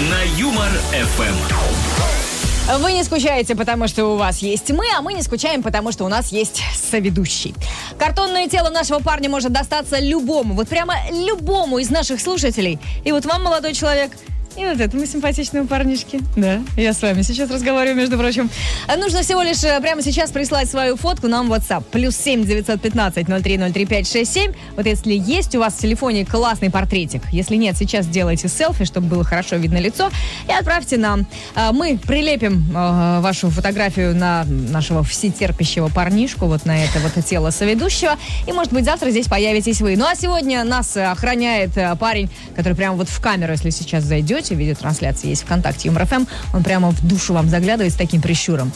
на 0.00 0.22
Юмор-ФМ. 0.38 1.77
Вы 2.76 2.92
не 2.92 3.02
скучаете, 3.02 3.56
потому 3.56 3.88
что 3.88 4.04
у 4.04 4.16
вас 4.16 4.38
есть 4.40 4.70
мы, 4.70 4.84
а 4.94 5.00
мы 5.00 5.14
не 5.14 5.22
скучаем, 5.22 5.62
потому 5.62 5.90
что 5.90 6.04
у 6.04 6.08
нас 6.08 6.30
есть 6.32 6.62
соведущий. 6.74 7.54
Картонное 7.98 8.46
тело 8.46 8.68
нашего 8.68 8.98
парня 8.98 9.30
может 9.30 9.52
достаться 9.52 9.98
любому, 9.98 10.52
вот 10.52 10.68
прямо 10.68 10.94
любому 11.10 11.78
из 11.78 11.88
наших 11.88 12.20
слушателей. 12.20 12.78
И 13.04 13.12
вот 13.12 13.24
вам, 13.24 13.42
молодой 13.42 13.72
человек, 13.72 14.12
и 14.58 14.64
вот 14.64 14.80
этому 14.80 15.06
симпатичному 15.06 15.68
парнишке. 15.68 16.20
Да, 16.36 16.60
я 16.76 16.92
с 16.92 17.00
вами 17.00 17.22
сейчас 17.22 17.50
разговариваю, 17.50 17.96
между 17.96 18.18
прочим. 18.18 18.50
А 18.88 18.96
Нужно 18.96 19.22
всего 19.22 19.42
лишь 19.42 19.62
э, 19.62 19.80
прямо 19.80 20.02
сейчас 20.02 20.32
прислать 20.32 20.68
свою 20.68 20.96
фотку 20.96 21.28
нам 21.28 21.48
в 21.48 21.52
WhatsApp. 21.52 21.84
Плюс 21.92 22.16
7 22.16 22.44
915 22.44 23.26
0303 23.26 23.86
567. 23.86 24.52
Вот 24.76 24.86
если 24.86 25.12
есть 25.14 25.54
у 25.54 25.60
вас 25.60 25.74
в 25.74 25.78
телефоне 25.78 26.26
классный 26.26 26.70
портретик, 26.70 27.22
если 27.30 27.54
нет, 27.56 27.76
сейчас 27.76 28.06
сделайте 28.06 28.48
селфи, 28.48 28.84
чтобы 28.84 29.06
было 29.06 29.24
хорошо 29.24 29.56
видно 29.56 29.78
лицо, 29.78 30.10
и 30.48 30.52
отправьте 30.52 30.96
нам. 30.96 31.26
А, 31.54 31.72
Мы 31.72 31.98
прилепим 31.98 32.64
э, 32.74 33.20
вашу 33.20 33.50
фотографию 33.50 34.16
на 34.16 34.44
нашего 34.44 35.04
всетерпящего 35.04 35.88
парнишку, 35.88 36.46
вот 36.46 36.66
на 36.66 36.82
это 36.82 36.98
вот 36.98 37.24
тело 37.24 37.50
соведущего, 37.50 38.16
и, 38.46 38.52
может 38.52 38.72
быть, 38.72 38.84
завтра 38.84 39.10
здесь 39.10 39.26
появитесь 39.28 39.80
вы. 39.80 39.96
Ну, 39.96 40.06
а 40.06 40.14
сегодня 40.16 40.64
нас 40.64 40.96
охраняет 40.96 41.76
э, 41.76 41.94
парень, 41.96 42.28
который 42.56 42.74
прямо 42.74 42.96
вот 42.96 43.08
в 43.08 43.20
камеру, 43.20 43.52
если 43.52 43.70
сейчас 43.70 44.04
зайдете, 44.04 44.47
видеотрансляция 44.54 45.30
есть 45.30 45.42
ВКонтакте 45.42 45.88
ЮморФМ, 45.88 46.24
он 46.52 46.62
прямо 46.62 46.90
в 46.90 47.06
душу 47.06 47.34
вам 47.34 47.48
заглядывает 47.48 47.92
с 47.92 47.96
таким 47.96 48.20
прищуром. 48.20 48.72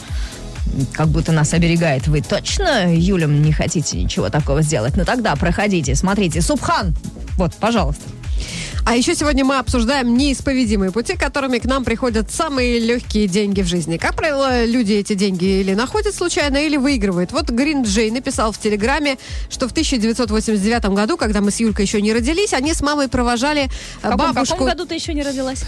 Как 0.93 1.07
будто 1.07 1.31
нас 1.31 1.53
оберегает. 1.53 2.07
Вы 2.07 2.21
точно, 2.21 2.93
Юлям, 2.95 3.41
не 3.41 3.51
хотите 3.51 4.01
ничего 4.01 4.29
такого 4.29 4.61
сделать? 4.61 4.95
Ну 4.95 5.05
тогда 5.05 5.35
проходите, 5.35 5.93
смотрите. 5.95 6.41
Субхан, 6.41 6.95
вот, 7.37 7.53
пожалуйста. 7.55 8.03
А 8.85 8.95
еще 8.95 9.15
сегодня 9.15 9.45
мы 9.45 9.59
обсуждаем 9.59 10.17
неисповедимые 10.17 10.91
пути, 10.91 11.15
которыми 11.15 11.59
к 11.59 11.65
нам 11.65 11.85
приходят 11.85 12.29
самые 12.31 12.79
легкие 12.79 13.27
деньги 13.27 13.61
в 13.61 13.65
жизни. 13.65 13.95
Как 13.95 14.13
правило, 14.13 14.65
люди 14.65 14.91
эти 14.93 15.13
деньги 15.13 15.45
или 15.45 15.73
находят 15.73 16.13
случайно, 16.13 16.57
или 16.57 16.75
выигрывают. 16.75 17.31
Вот 17.31 17.49
Грин 17.49 17.83
Джей 17.83 18.11
написал 18.11 18.51
в 18.51 18.57
Телеграме, 18.57 19.17
что 19.49 19.69
в 19.69 19.71
1989 19.71 20.85
году, 20.87 21.15
когда 21.15 21.39
мы 21.39 21.51
с 21.51 21.61
Юлькой 21.61 21.85
еще 21.85 22.01
не 22.01 22.11
родились, 22.11 22.53
они 22.53 22.73
с 22.73 22.81
мамой 22.81 23.07
провожали 23.07 23.63
э, 23.63 23.67
В 23.99 24.01
каком, 24.01 24.17
бабушку 24.17 24.55
каком 24.55 24.67
году 24.67 24.85
ты 24.85 24.95
еще 24.95 25.13
не 25.13 25.23
родилась? 25.23 25.63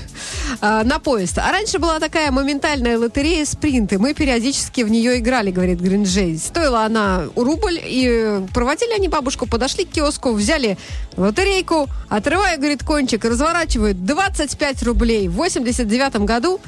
э, 0.62 0.84
на 0.84 1.00
поезд. 1.00 1.38
А 1.38 1.50
раньше 1.51 1.79
была 1.79 2.00
такая 2.00 2.31
моментальная 2.31 2.98
лотерея 3.00 3.45
спринты. 3.45 3.98
Мы 3.98 4.13
периодически 4.13 4.81
в 4.81 4.91
нее 4.91 5.19
играли, 5.19 5.51
говорит 5.51 5.79
Грин 5.79 6.03
Джей. 6.03 6.38
Стоила 6.38 6.84
она 6.84 7.24
рубль, 7.38 7.79
и 7.81 8.41
проводили 8.53 8.91
они 8.91 9.07
бабушку, 9.07 9.48
подошли 9.48 9.86
к 9.86 9.91
киоску, 9.91 10.34
взяли 10.34 10.77
лотерейку, 11.15 11.88
отрывая, 12.10 12.57
говорит, 12.57 12.84
кончик, 13.06 13.24
разворачивают 13.26 14.04
25 14.04 14.84
рублей. 14.84 15.28
В 15.28 15.34
89 15.34 16.16
году 16.26 16.60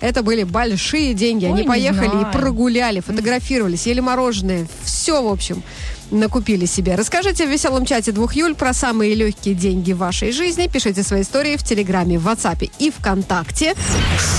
это 0.00 0.24
были 0.24 0.42
большие 0.42 1.14
деньги. 1.14 1.44
Ой, 1.46 1.52
Они 1.52 1.62
поехали 1.62 2.08
знаю. 2.08 2.28
и 2.28 2.32
прогуляли, 2.32 2.98
фотографировались, 3.00 3.86
ели 3.86 4.00
мороженое. 4.00 4.66
Все, 4.82 5.22
в 5.22 5.28
общем, 5.28 5.62
накупили 6.10 6.66
себе. 6.66 6.96
Расскажите 6.96 7.46
в 7.46 7.50
веселом 7.50 7.86
чате 7.86 8.10
двух 8.10 8.34
Юль 8.34 8.56
про 8.56 8.72
самые 8.74 9.14
легкие 9.14 9.54
деньги 9.54 9.92
в 9.92 9.98
вашей 9.98 10.32
жизни. 10.32 10.66
Пишите 10.66 11.04
свои 11.04 11.22
истории 11.22 11.56
в 11.56 11.62
Телеграме, 11.62 12.18
в 12.18 12.26
WhatsApp 12.26 12.68
и 12.80 12.90
ВКонтакте. 12.90 13.74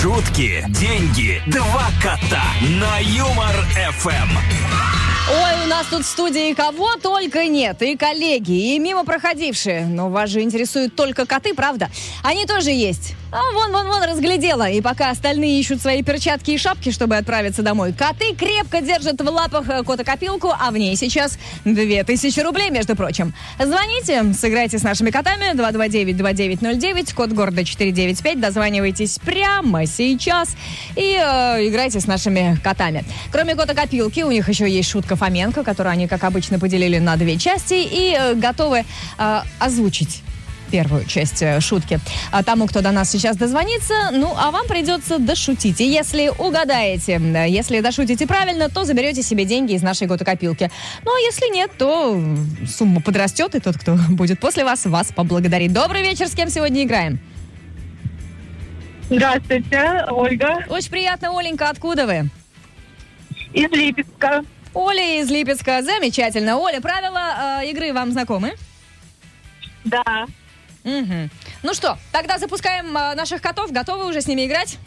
Шутки, 0.01 0.65
деньги, 0.67 1.41
два 1.47 1.87
кота 2.01 2.43
на 2.81 2.99
Юмор-ФМ. 2.99 4.94
Ой, 5.27 5.65
у 5.65 5.67
нас 5.67 5.87
тут 5.87 6.03
в 6.03 6.07
студии 6.07 6.53
кого 6.53 6.97
только 6.97 7.47
нет. 7.47 7.81
И 7.81 7.97
коллеги, 7.97 8.75
и 8.75 8.79
мимо 8.79 9.03
проходившие. 9.03 9.87
Но 9.87 10.09
вас 10.09 10.29
же 10.29 10.41
интересуют 10.41 10.95
только 10.95 11.25
коты, 11.25 11.55
правда? 11.55 11.89
Они 12.23 12.45
тоже 12.45 12.69
есть. 12.69 13.15
А 13.37 13.51
вон, 13.53 13.69
вон, 13.73 13.87
вон, 13.87 14.01
разглядела. 14.03 14.69
И 14.69 14.79
пока 14.79 15.09
остальные 15.09 15.59
ищут 15.59 15.81
свои 15.81 16.01
перчатки 16.03 16.51
и 16.51 16.57
шапки, 16.57 16.89
чтобы 16.91 17.17
отправиться 17.17 17.63
домой, 17.63 17.91
коты 17.91 18.33
крепко 18.33 18.79
держат 18.79 19.19
в 19.19 19.29
лапах 19.29 19.67
э, 19.67 19.83
кота-копилку, 19.83 20.53
а 20.57 20.71
в 20.71 20.77
ней 20.77 20.95
сейчас 20.95 21.37
2000 21.65 22.39
рублей, 22.39 22.69
между 22.69 22.95
прочим. 22.95 23.33
Звоните, 23.59 24.33
сыграйте 24.33 24.77
с 24.77 24.83
нашими 24.83 25.11
котами 25.11 25.53
229-2909, 25.53 27.13
код 27.13 27.33
города 27.33 27.65
495, 27.65 28.39
дозванивайтесь 28.39 29.19
прямо 29.19 29.85
сейчас 29.85 30.55
и 30.95 31.19
э, 31.21 31.67
играйте 31.67 31.99
с 31.99 32.07
нашими 32.07 32.57
котами. 32.63 33.03
Кроме 33.33 33.55
кота-копилки, 33.55 34.23
у 34.23 34.31
них 34.31 34.47
еще 34.47 34.69
есть 34.69 34.89
шутка 34.89 35.17
Фоменко, 35.17 35.65
которую 35.65 35.91
они, 35.91 36.07
как 36.07 36.23
обычно, 36.23 36.57
поделили 36.57 36.99
на 36.99 37.17
две 37.17 37.35
части 37.35 37.73
и 37.73 38.15
э, 38.17 38.35
готовы 38.35 38.85
э, 39.17 39.41
озвучить 39.59 40.23
первую 40.75 41.05
часть 41.05 41.41
э, 41.41 41.61
шутки 41.61 41.99
а 42.31 42.43
тому, 42.43 42.67
кто 42.67 42.81
до 42.81 42.91
нас 42.91 43.09
сейчас 43.09 43.37
дозвонится. 43.37 43.93
Ну, 44.11 44.33
а 44.37 44.51
вам 44.51 44.67
придется 44.67 45.19
дошутить. 45.19 45.79
И 45.79 45.85
если 45.89 46.27
угадаете, 46.37 47.21
если 47.47 47.79
дошутите 47.79 48.27
правильно, 48.27 48.69
то 48.69 48.83
заберете 48.83 49.23
себе 49.23 49.45
деньги 49.45 49.71
из 49.71 49.81
нашей 49.81 50.05
готокопилки. 50.05 50.69
Ну, 51.05 51.15
а 51.15 51.19
если 51.19 51.53
нет, 51.53 51.71
то 51.77 52.21
сумма 52.67 52.99
подрастет, 52.99 53.55
и 53.55 53.61
тот, 53.61 53.77
кто 53.77 53.95
будет 54.09 54.41
после 54.41 54.65
вас, 54.65 54.85
вас 54.85 55.13
поблагодарит. 55.13 55.71
Добрый 55.71 56.01
вечер, 56.01 56.27
с 56.27 56.35
кем 56.35 56.49
сегодня 56.49 56.83
играем? 56.83 57.19
Здравствуйте, 59.09 60.03
Ольга 60.09 60.65
Очень 60.67 60.89
приятно, 60.89 61.39
Оленька, 61.39 61.69
откуда 61.69 62.05
вы? 62.05 62.29
из 63.53 63.71
Липецка. 63.71 64.43
Оля 64.73 65.21
из 65.21 65.31
Липецка. 65.31 65.81
Замечательно. 65.83 66.57
Оля, 66.57 66.81
правила 66.81 67.61
э, 67.61 67.69
игры 67.71 67.93
вам 67.93 68.11
знакомы? 68.11 68.55
Да, 69.85 70.25
Мгм. 70.85 71.29
Ну 71.63 71.73
что, 71.73 71.97
тогда 72.13 72.37
запускаем 72.37 72.95
э, 72.95 73.15
наших 73.15 73.41
котов. 73.41 73.71
Готовы 73.71 74.05
уже 74.07 74.21
с 74.21 74.27
ними 74.27 74.45
играть? 74.45 74.77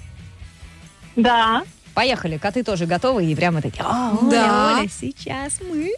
да. 1.17 1.63
Поехали, 1.95 2.39
коты 2.39 2.63
тоже 2.63 2.87
готовы 2.87 3.25
и 3.27 3.35
прямо 3.35 3.61
такие. 3.61 3.83
«А, 3.85 4.13
Оля, 4.23 4.31
Да. 4.31 4.79
Оля, 4.79 4.89
сейчас 4.89 5.55
мы. 5.61 5.91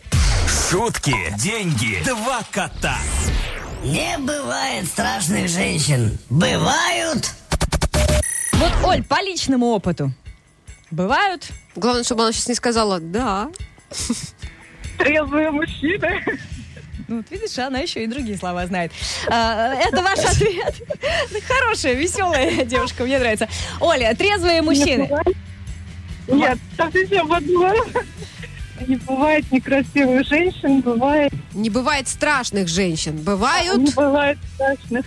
Шутки, 0.71 1.15
деньги, 1.37 2.03
два 2.07 2.41
кота. 2.51 2.97
Не 3.85 4.17
бывает 4.17 4.87
страшных 4.87 5.51
женщин. 5.51 6.19
Бывают. 6.31 7.31
Вот, 8.55 8.73
Оль, 8.83 9.03
по 9.03 9.21
личному 9.23 9.67
опыту. 9.67 10.11
Бывают? 10.91 11.49
Главное, 11.77 12.03
чтобы 12.05 12.23
она 12.23 12.33
сейчас 12.33 12.49
не 12.49 12.55
сказала 12.55 12.99
«да». 12.99 13.51
Трезвые 14.97 15.51
мужчины. 15.51 16.23
Ну, 17.11 17.17
вот 17.17 17.31
видишь, 17.33 17.59
она 17.59 17.81
еще 17.81 18.05
и 18.05 18.07
другие 18.07 18.39
слова 18.39 18.65
знает. 18.69 18.93
А, 19.29 19.75
это 19.75 20.01
ваш 20.01 20.21
ответ. 20.21 20.77
Хорошая, 21.49 21.95
веселая 21.95 22.65
девушка, 22.65 23.03
мне 23.03 23.19
нравится. 23.19 23.49
Оля, 23.81 24.15
трезвые 24.15 24.63
мужчины. 24.63 25.11
Нет, 26.29 26.57
совсем 26.77 27.27
в 27.27 27.33
одно. 27.33 27.75
Не 28.87 28.95
бывает 28.95 29.51
некрасивых 29.51 30.25
женщин, 30.25 30.81
бывает, 30.83 31.33
Не 31.53 31.69
бывает 31.69 32.07
страшных 32.07 32.69
женщин. 32.69 33.17
Бывают... 33.17 33.77
не 33.77 33.91
бывает 33.91 34.39
страшных. 34.55 35.07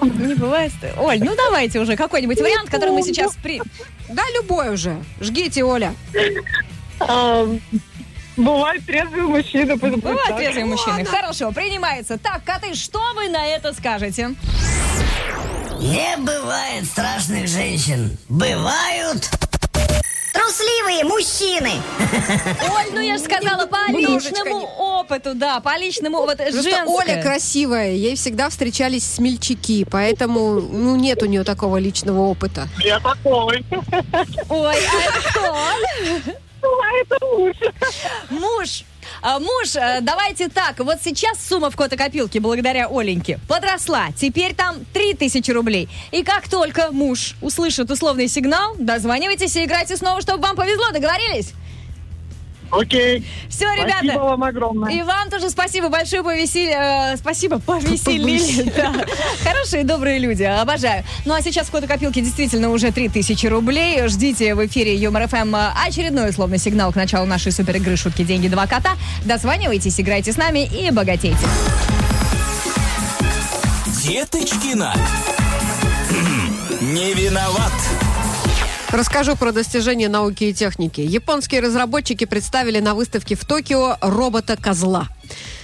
Не 0.00 0.34
бывает. 0.34 0.72
Оль, 0.96 1.22
ну 1.22 1.36
давайте 1.36 1.78
уже 1.78 1.96
какой-нибудь 1.96 2.40
вариант, 2.40 2.70
который 2.70 2.92
мы 2.92 3.02
сейчас 3.02 3.36
при... 3.42 3.60
Да, 4.08 4.22
любой 4.34 4.72
уже. 4.72 4.96
Жгите, 5.20 5.62
Оля. 5.62 5.94
А, 8.40 8.42
бывают 8.42 8.86
трезвые 8.86 9.24
мужчины. 9.24 9.76
Бывают 9.76 10.36
трезвые 10.36 10.64
мужчины. 10.64 11.04
Хорошо, 11.04 11.52
принимается. 11.52 12.18
Так, 12.18 12.44
коты, 12.44 12.74
что 12.74 13.00
вы 13.14 13.28
на 13.28 13.46
это 13.46 13.72
скажете? 13.72 14.34
Не 15.80 16.16
бывает 16.18 16.84
страшных 16.84 17.48
женщин. 17.48 18.16
Бывают. 18.28 19.28
Трусы. 20.32 20.60
счастливые 20.60 21.04
мужчины. 21.04 21.70
Оль, 22.70 22.92
ну 22.92 23.00
я 23.00 23.16
же 23.16 23.24
сказала 23.24 23.66
по 23.66 23.90
личному 23.90 24.68
опыту, 24.78 25.34
да, 25.34 25.60
по 25.60 25.76
личному 25.78 26.18
опыту. 26.18 26.38
Просто 26.38 26.62
Женское. 26.62 26.86
Оля 26.86 27.22
красивая, 27.22 27.92
ей 27.92 28.16
всегда 28.16 28.48
встречались 28.50 29.04
смельчаки, 29.04 29.84
поэтому 29.84 30.60
ну, 30.60 30.96
нет 30.96 31.22
у 31.22 31.26
нее 31.26 31.44
такого 31.44 31.76
личного 31.78 32.20
опыта. 32.20 32.68
Я 32.78 33.00
такой. 33.00 33.64
Ой, 34.48 34.76
а 34.76 35.02
это 35.02 35.30
кто? 35.30 35.56
А 36.62 36.96
это 37.00 37.18
муж. 37.24 37.56
Муж. 38.30 38.84
А, 39.22 39.38
Муж, 39.38 39.76
э, 39.76 40.00
давайте 40.02 40.48
так, 40.48 40.78
вот 40.78 40.98
сейчас 41.02 41.44
сумма 41.44 41.70
в 41.70 41.76
кота-копилке 41.76 42.40
благодаря 42.40 42.86
Оленьке 42.88 43.38
подросла. 43.48 44.08
Теперь 44.16 44.54
там 44.54 44.76
3000 44.92 45.50
рублей. 45.50 45.88
И 46.10 46.22
как 46.22 46.48
только 46.48 46.90
муж 46.92 47.34
услышит 47.42 47.90
условный 47.90 48.28
сигнал, 48.28 48.74
дозванивайтесь 48.78 49.56
и 49.56 49.64
играйте 49.64 49.96
снова, 49.96 50.20
чтобы 50.20 50.42
вам 50.42 50.56
повезло. 50.56 50.90
Договорились? 50.92 51.52
Окей. 52.70 53.26
Все, 53.48 53.66
Спасибо 53.74 54.00
ребята. 54.02 54.18
вам 54.20 54.42
огромное. 54.44 54.92
И 54.92 55.02
вам 55.02 55.28
тоже 55.30 55.50
спасибо 55.50 55.88
большое 55.88 56.22
повесили. 56.22 56.72
э, 56.72 57.16
спасибо, 57.16 57.58
повеселили. 57.58 58.72
Да. 58.76 58.94
Хорошие, 59.44 59.84
добрые 59.84 60.18
люди, 60.18 60.42
обожаю. 60.44 61.04
Ну 61.24 61.34
а 61.34 61.42
сейчас 61.42 61.68
в 61.68 61.70
копилке 61.86 62.20
действительно 62.20 62.70
уже 62.70 62.92
3000 62.92 63.46
рублей. 63.46 64.06
Ждите 64.08 64.54
в 64.54 64.64
эфире 64.66 64.94
Юмор 64.96 65.26
ФМ 65.28 65.54
очередной 65.86 66.30
условный 66.30 66.58
сигнал 66.58 66.92
к 66.92 66.96
началу 66.96 67.26
нашей 67.26 67.52
супер 67.52 67.76
игры 67.76 67.96
«Шутки, 67.96 68.22
деньги, 68.22 68.48
два 68.48 68.66
кота». 68.66 68.90
Дозванивайтесь, 69.24 69.98
играйте 70.00 70.32
с 70.32 70.36
нами 70.36 70.64
и 70.66 70.90
богатейте. 70.90 71.38
Деточкина. 74.02 74.94
Хм, 76.10 76.92
Не 76.94 77.14
виноват. 77.14 77.72
Расскажу 78.92 79.36
про 79.36 79.52
достижения 79.52 80.08
науки 80.08 80.44
и 80.44 80.52
техники. 80.52 81.00
Японские 81.00 81.60
разработчики 81.60 82.24
представили 82.24 82.80
на 82.80 82.94
выставке 82.94 83.36
в 83.36 83.44
Токио 83.44 83.96
робота-козла. 84.00 85.08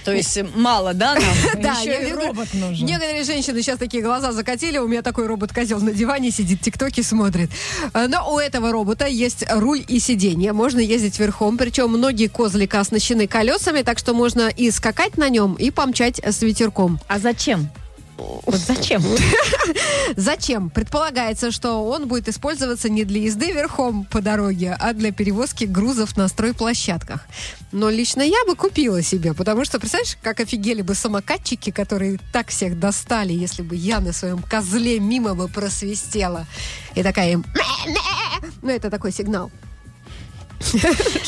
То 0.05 0.13
есть 0.13 0.39
мало, 0.55 0.93
да, 0.93 1.15
нам? 1.15 1.23
Да, 1.61 1.73
Еще 1.73 1.89
я 1.89 1.99
и 1.99 2.05
вижу, 2.05 2.15
робот 2.21 2.53
нужен. 2.53 2.85
Некоторые 2.85 3.25
женщины 3.25 3.61
сейчас 3.61 3.77
такие 3.77 4.01
глаза 4.01 4.31
закатили. 4.31 4.77
У 4.77 4.87
меня 4.87 5.01
такой 5.01 5.27
робот-козел 5.27 5.81
на 5.81 5.91
диване 5.91 6.31
сидит, 6.31 6.61
тиктоки 6.61 7.01
смотрит. 7.01 7.49
Э, 7.93 8.07
Но 8.07 8.33
у 8.33 8.39
этого 8.39 8.71
робота 8.71 9.07
есть 9.07 9.43
руль 9.49 9.83
и 9.85 9.99
сиденье. 9.99 10.53
Можно 10.53 10.79
ездить 10.79 11.19
верхом. 11.19 11.57
Причем 11.57 11.89
многие 11.89 12.27
козлика 12.27 12.79
оснащены 12.79 13.27
колесами, 13.27 13.81
так 13.81 13.99
что 13.99 14.13
можно 14.13 14.47
и 14.47 14.71
скакать 14.71 15.17
на 15.17 15.27
нем, 15.27 15.55
и 15.55 15.69
помчать 15.69 16.21
с 16.23 16.41
ветерком. 16.41 17.01
А 17.09 17.19
зачем? 17.19 17.69
Вот 18.17 18.55
зачем? 18.55 19.03
Зачем? 20.15 20.69
Предполагается, 20.69 21.51
что 21.51 21.85
он 21.85 22.07
будет 22.07 22.27
использоваться 22.27 22.89
не 22.89 23.03
для 23.03 23.21
езды 23.21 23.51
верхом 23.51 24.05
по 24.05 24.21
дороге, 24.21 24.75
а 24.79 24.93
для 24.93 25.11
перевозки 25.11 25.65
грузов 25.65 26.17
на 26.17 26.27
стройплощадках. 26.27 27.27
Но 27.71 27.89
лично 27.89 28.21
я 28.23 28.43
бы 28.47 28.55
купила 28.55 29.03
себе, 29.03 29.33
потому 29.33 29.65
что, 29.65 29.79
представляешь, 29.79 30.17
как 30.21 30.39
офигели 30.39 30.81
бы 30.81 30.95
самокатчики, 30.95 31.69
которые 31.69 32.19
так 32.33 32.47
всех 32.47 32.79
достали, 32.79 33.33
если 33.33 33.61
бы 33.61 33.75
я 33.75 33.99
на 33.99 34.13
своем 34.13 34.41
козле 34.41 34.99
мимо 34.99 35.35
бы 35.35 35.47
просвистела. 35.47 36.47
И 36.95 37.03
такая 37.03 37.33
им... 37.33 37.45
Ну, 38.61 38.69
это 38.69 38.89
такой 38.89 39.11
сигнал. 39.11 39.51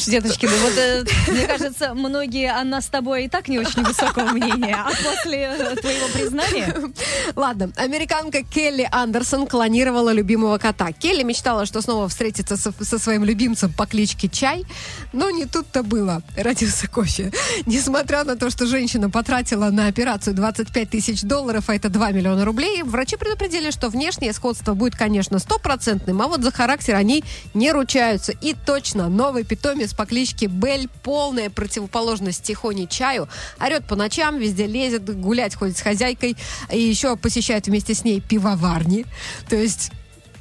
Деточки, 0.07 0.45
ну 0.45 0.57
вот, 0.63 0.77
э, 0.77 1.05
мне 1.27 1.45
кажется, 1.45 1.93
многие 1.93 2.51
о 2.51 2.63
нас 2.63 2.85
с 2.85 2.89
тобой 2.89 3.25
и 3.25 3.29
так 3.29 3.47
не 3.47 3.59
очень 3.59 3.83
высокого 3.83 4.31
мнения. 4.31 4.75
А 4.75 4.89
после 4.89 5.55
э, 5.57 5.75
твоего 5.75 6.07
признания... 6.13 6.73
Ладно, 7.35 7.71
американка 7.75 8.43
Келли 8.43 8.87
Андерсон 8.91 9.47
клонировала 9.47 10.11
любимого 10.11 10.57
кота. 10.57 10.91
Келли 10.91 11.23
мечтала, 11.23 11.65
что 11.65 11.81
снова 11.81 12.07
встретится 12.09 12.57
со, 12.57 12.73
со 12.83 12.99
своим 12.99 13.23
любимцем 13.23 13.71
по 13.71 13.85
кличке 13.85 14.27
Чай, 14.29 14.65
но 15.13 15.29
не 15.29 15.45
тут-то 15.45 15.83
было. 15.83 16.21
Родился 16.35 16.87
кофе. 16.87 17.31
Несмотря 17.65 18.23
на 18.23 18.35
то, 18.35 18.49
что 18.49 18.65
женщина 18.65 19.09
потратила 19.09 19.69
на 19.69 19.87
операцию 19.87 20.35
25 20.35 20.89
тысяч 20.89 21.21
долларов, 21.21 21.65
а 21.67 21.75
это 21.75 21.89
2 21.89 22.11
миллиона 22.11 22.45
рублей, 22.45 22.83
врачи 22.83 23.15
предупредили, 23.15 23.71
что 23.71 23.89
внешнее 23.89 24.33
сходство 24.33 24.73
будет, 24.73 24.95
конечно, 24.95 25.39
стопроцентным, 25.39 26.21
а 26.21 26.27
вот 26.27 26.43
за 26.43 26.51
характер 26.51 26.95
они 26.95 27.23
не 27.53 27.71
ручаются. 27.71 28.31
И 28.31 28.55
точно, 28.65 29.09
новый 29.19 29.43
питомец 29.43 29.93
по 29.93 30.05
кличке 30.05 30.45
Бель, 30.45 30.87
полная 31.03 31.49
противоположность 31.49 32.41
Тихони 32.41 32.87
Чаю, 32.87 33.27
орет 33.59 33.85
по 33.85 33.97
ночам, 33.97 34.37
везде 34.37 34.65
лезет, 34.65 35.03
гулять 35.19 35.55
ходит 35.55 35.77
с 35.77 35.81
хозяйкой, 35.81 36.37
и 36.71 36.79
еще 36.79 37.17
посещает 37.17 37.67
вместе 37.67 37.93
с 37.93 38.05
ней 38.05 38.21
пивоварни. 38.21 39.05
То 39.49 39.57
есть 39.57 39.91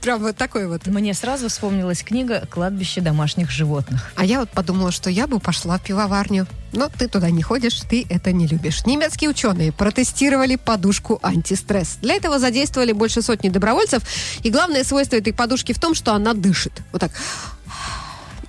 прям 0.01 0.23
вот 0.23 0.37
такой 0.37 0.69
вот. 0.69 0.87
Мне 0.87 1.13
сразу 1.13 1.49
вспомнилась 1.49 2.05
книга 2.05 2.47
«Кладбище 2.49 3.01
домашних 3.01 3.51
животных». 3.51 4.13
А 4.15 4.25
я 4.25 4.39
вот 4.39 4.51
подумала, 4.51 4.93
что 4.93 5.11
я 5.11 5.27
бы 5.27 5.41
пошла 5.41 5.79
в 5.79 5.83
пивоварню. 5.83 6.47
Но 6.73 6.89
ты 6.89 7.09
туда 7.09 7.31
не 7.31 7.43
ходишь, 7.43 7.81
ты 7.81 8.07
это 8.09 8.31
не 8.31 8.47
любишь. 8.47 8.87
Немецкие 8.87 9.29
ученые 9.29 9.73
протестировали 9.73 10.55
подушку 10.55 11.19
антистресс. 11.21 11.97
Для 12.01 12.15
этого 12.15 12.39
задействовали 12.39 12.93
больше 12.93 13.23
сотни 13.23 13.49
добровольцев. 13.49 14.05
И 14.45 14.51
главное 14.51 14.85
свойство 14.85 15.17
этой 15.17 15.33
подушки 15.33 15.73
в 15.73 15.81
том, 15.81 15.97
что 15.97 16.15
она 16.15 16.33
дышит. 16.33 16.75
Вот 16.93 17.01
так. 17.01 17.11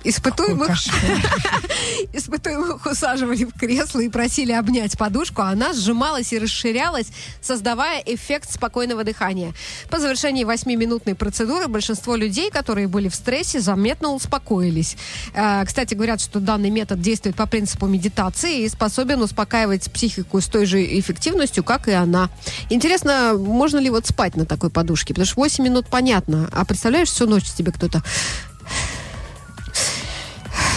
Испытуемых, 0.02 0.70
испытуемых 2.12 2.86
усаживали 2.86 3.44
в 3.44 3.52
кресло 3.52 4.00
и 4.00 4.08
просили 4.08 4.52
обнять 4.52 4.96
подушку, 4.96 5.42
а 5.42 5.50
она 5.50 5.74
сжималась 5.74 6.32
и 6.32 6.38
расширялась, 6.38 7.08
создавая 7.42 8.02
эффект 8.06 8.50
спокойного 8.50 9.04
дыхания. 9.04 9.52
По 9.90 9.98
завершении 9.98 10.44
восьмиминутной 10.44 11.14
процедуры 11.14 11.68
большинство 11.68 12.16
людей, 12.16 12.50
которые 12.50 12.88
были 12.88 13.08
в 13.08 13.14
стрессе, 13.14 13.60
заметно 13.60 14.14
успокоились. 14.14 14.96
Э, 15.34 15.64
Кстати, 15.66 15.94
говорят, 15.94 16.20
что 16.20 16.40
данный 16.40 16.70
метод 16.70 17.00
действует 17.00 17.36
по 17.36 17.46
принципу 17.46 17.86
медитации 17.86 18.62
и 18.62 18.68
способен 18.68 19.20
успокаивать 19.20 19.92
психику 19.92 20.40
с 20.40 20.46
той 20.46 20.64
же 20.64 20.82
эффективностью, 20.98 21.62
как 21.62 21.88
и 21.88 21.92
она. 21.92 22.30
Интересно, 22.70 23.34
можно 23.36 23.78
ли 23.78 23.90
вот 23.90 24.06
спать 24.06 24.36
на 24.36 24.46
такой 24.46 24.70
подушке? 24.70 25.12
Потому 25.12 25.26
что 25.26 25.36
8 25.36 25.62
минут 25.62 25.86
понятно, 25.88 26.48
а 26.52 26.64
представляешь, 26.64 27.08
всю 27.08 27.26
ночь 27.26 27.50
тебе 27.50 27.72
кто-то 27.72 28.02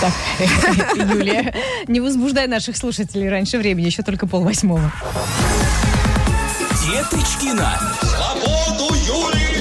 Так, 0.03 0.13
Юлия, 0.97 1.53
не 1.87 2.01
возбуждай 2.01 2.47
наших 2.47 2.75
слушателей 2.75 3.29
раньше 3.29 3.57
времени, 3.57 3.85
еще 3.85 4.03
только 4.03 4.27
полвосьмого. 4.27 4.91
Деточкина. 6.85 7.79
Свободу 8.01 8.93
Юлии. 8.95 9.52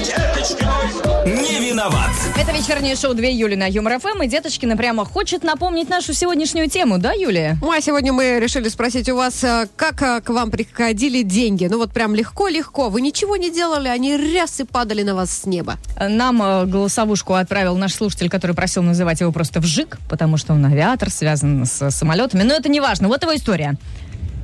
Не 0.43 1.69
виноват. 1.69 2.11
Это 2.37 2.51
вечернее 2.51 2.97
шоу 2.97 3.13
2 3.13 3.25
Юли 3.27 3.55
на 3.55 3.65
Юмор 3.65 3.97
ФМ, 3.99 4.23
и 4.23 4.27
Деточкина 4.27 4.75
прямо 4.75 5.05
хочет 5.05 5.41
напомнить 5.41 5.87
нашу 5.87 6.13
сегодняшнюю 6.13 6.69
тему, 6.69 6.97
да, 6.97 7.13
Юлия? 7.13 7.57
Ну, 7.61 7.71
а 7.71 7.79
сегодня 7.79 8.11
мы 8.11 8.41
решили 8.41 8.67
спросить 8.67 9.07
у 9.07 9.15
вас, 9.15 9.41
э, 9.41 9.67
как 9.77 10.01
э, 10.01 10.19
к 10.19 10.29
вам 10.29 10.51
приходили 10.51 11.21
деньги? 11.21 11.67
Ну, 11.67 11.77
вот 11.77 11.93
прям 11.93 12.13
легко-легко. 12.13 12.89
Вы 12.89 12.99
ничего 12.99 13.37
не 13.37 13.51
делали, 13.51 13.87
они 13.87 14.17
ряс 14.17 14.59
и 14.59 14.65
падали 14.65 15.03
на 15.03 15.15
вас 15.15 15.31
с 15.31 15.45
неба. 15.45 15.77
Нам 15.97 16.43
э, 16.43 16.65
голосовушку 16.65 17.35
отправил 17.35 17.77
наш 17.77 17.93
слушатель, 17.93 18.29
который 18.29 18.53
просил 18.53 18.83
называть 18.83 19.21
его 19.21 19.31
просто 19.31 19.61
Вжик, 19.61 19.97
потому 20.09 20.35
что 20.35 20.51
он 20.51 20.65
авиатор, 20.65 21.09
связан 21.09 21.65
с 21.65 21.89
самолетами. 21.89 22.43
Но 22.43 22.53
это 22.53 22.67
не 22.67 22.81
важно. 22.81 23.07
Вот 23.07 23.21
его 23.21 23.33
история. 23.33 23.77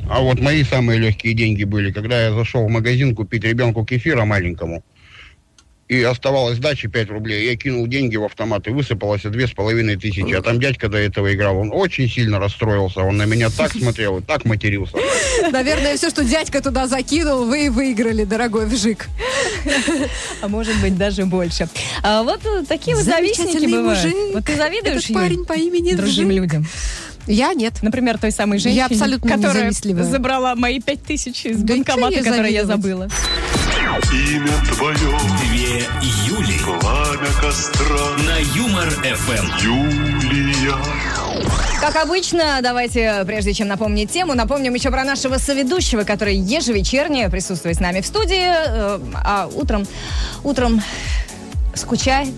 А 0.10 0.22
вот 0.22 0.40
мои 0.40 0.64
самые 0.64 0.98
легкие 0.98 1.34
деньги 1.34 1.66
были, 1.66 1.92
когда 1.92 2.22
я 2.22 2.32
зашел 2.32 2.66
в 2.66 2.70
магазин 2.70 3.14
купить 3.14 3.44
ребенку 3.44 3.84
кефира 3.86 4.24
маленькому. 4.24 4.82
И 5.90 6.04
оставалось 6.04 6.58
сдачи 6.58 6.88
5 6.88 7.10
рублей. 7.10 7.48
Я 7.50 7.56
кинул 7.56 7.88
деньги 7.88 8.16
в 8.16 8.24
автомат 8.24 8.68
и 8.68 8.70
высыпалось 8.70 9.24
две 9.24 9.48
с 9.48 9.52
половиной 9.52 9.96
тысячи. 9.96 10.32
А 10.36 10.42
там 10.44 10.60
дядька 10.60 10.88
до 10.88 11.00
этого 11.00 11.34
играл. 11.34 11.58
Он 11.58 11.72
очень 11.74 12.08
сильно 12.08 12.38
расстроился. 12.40 13.00
Он 13.00 13.18
на 13.18 13.26
меня 13.26 13.50
так 13.50 13.72
смотрел 13.72 14.20
и 14.20 14.22
так 14.22 14.46
матерился. 14.46 14.98
Наверное, 15.52 15.98
все, 15.98 16.12
что 16.12 16.24
дядька 16.24 16.62
туда 16.62 16.86
закинул, 16.86 17.46
вы 17.46 17.66
и 17.66 17.70
выиграли, 17.70 18.24
дорогой 18.24 18.68
Вжик. 18.68 19.08
А 20.42 20.48
может 20.48 20.80
быть, 20.80 20.96
даже 20.96 21.26
больше. 21.26 21.68
А 22.04 22.22
вот 22.22 22.42
такие 22.68 22.96
вот 22.96 23.06
завистники 23.06 23.66
бывают. 23.66 24.04
мужик. 24.04 24.16
Вот 24.36 24.46
ты 24.46 24.56
завидуешь, 24.56 25.06
Этот 25.06 25.16
парень 25.16 25.44
по 25.46 25.54
имени 25.54 25.94
другим 25.94 26.28
Вжик. 26.28 26.38
людям? 26.38 26.68
Я 27.26 27.54
нет. 27.56 27.82
Например, 27.82 28.20
той 28.20 28.32
самой 28.32 28.60
женщине, 28.60 28.82
Я 28.82 28.86
абсолютно 28.86 29.30
которая 29.32 29.72
забрала 29.72 30.54
мои 30.56 30.80
пять 30.80 31.04
тысяч 31.04 31.48
из 31.48 31.58
Да 31.58 31.74
банкомата, 31.74 32.24
который 32.24 32.54
я 32.54 32.66
забыла. 32.66 33.08
Имя 34.12 34.54
твое, 34.74 34.96
Две 34.96 35.86
Юли. 36.26 36.58
пламя 36.64 37.28
костра, 37.42 38.16
На 38.26 38.38
Юмор 38.56 38.90
ФМ. 38.90 39.46
Юлия. 39.62 40.76
Как 41.82 41.96
обычно, 41.98 42.60
давайте, 42.64 43.24
прежде 43.26 43.54
чем 43.54 43.68
напомнить 43.68 44.10
тему, 44.10 44.36
напомним 44.36 44.74
еще 44.74 44.90
про 44.90 45.04
нашего 45.04 45.38
соведущего, 45.38 46.04
который 46.04 46.36
ежевечерне 46.36 47.30
присутствует 47.30 47.76
с 47.76 47.80
нами 47.82 48.00
в 48.00 48.06
студии, 48.06 48.42
э, 48.42 49.00
а 49.16 49.50
утром, 49.54 49.86
утром 50.44 50.82
скучает. 51.76 52.34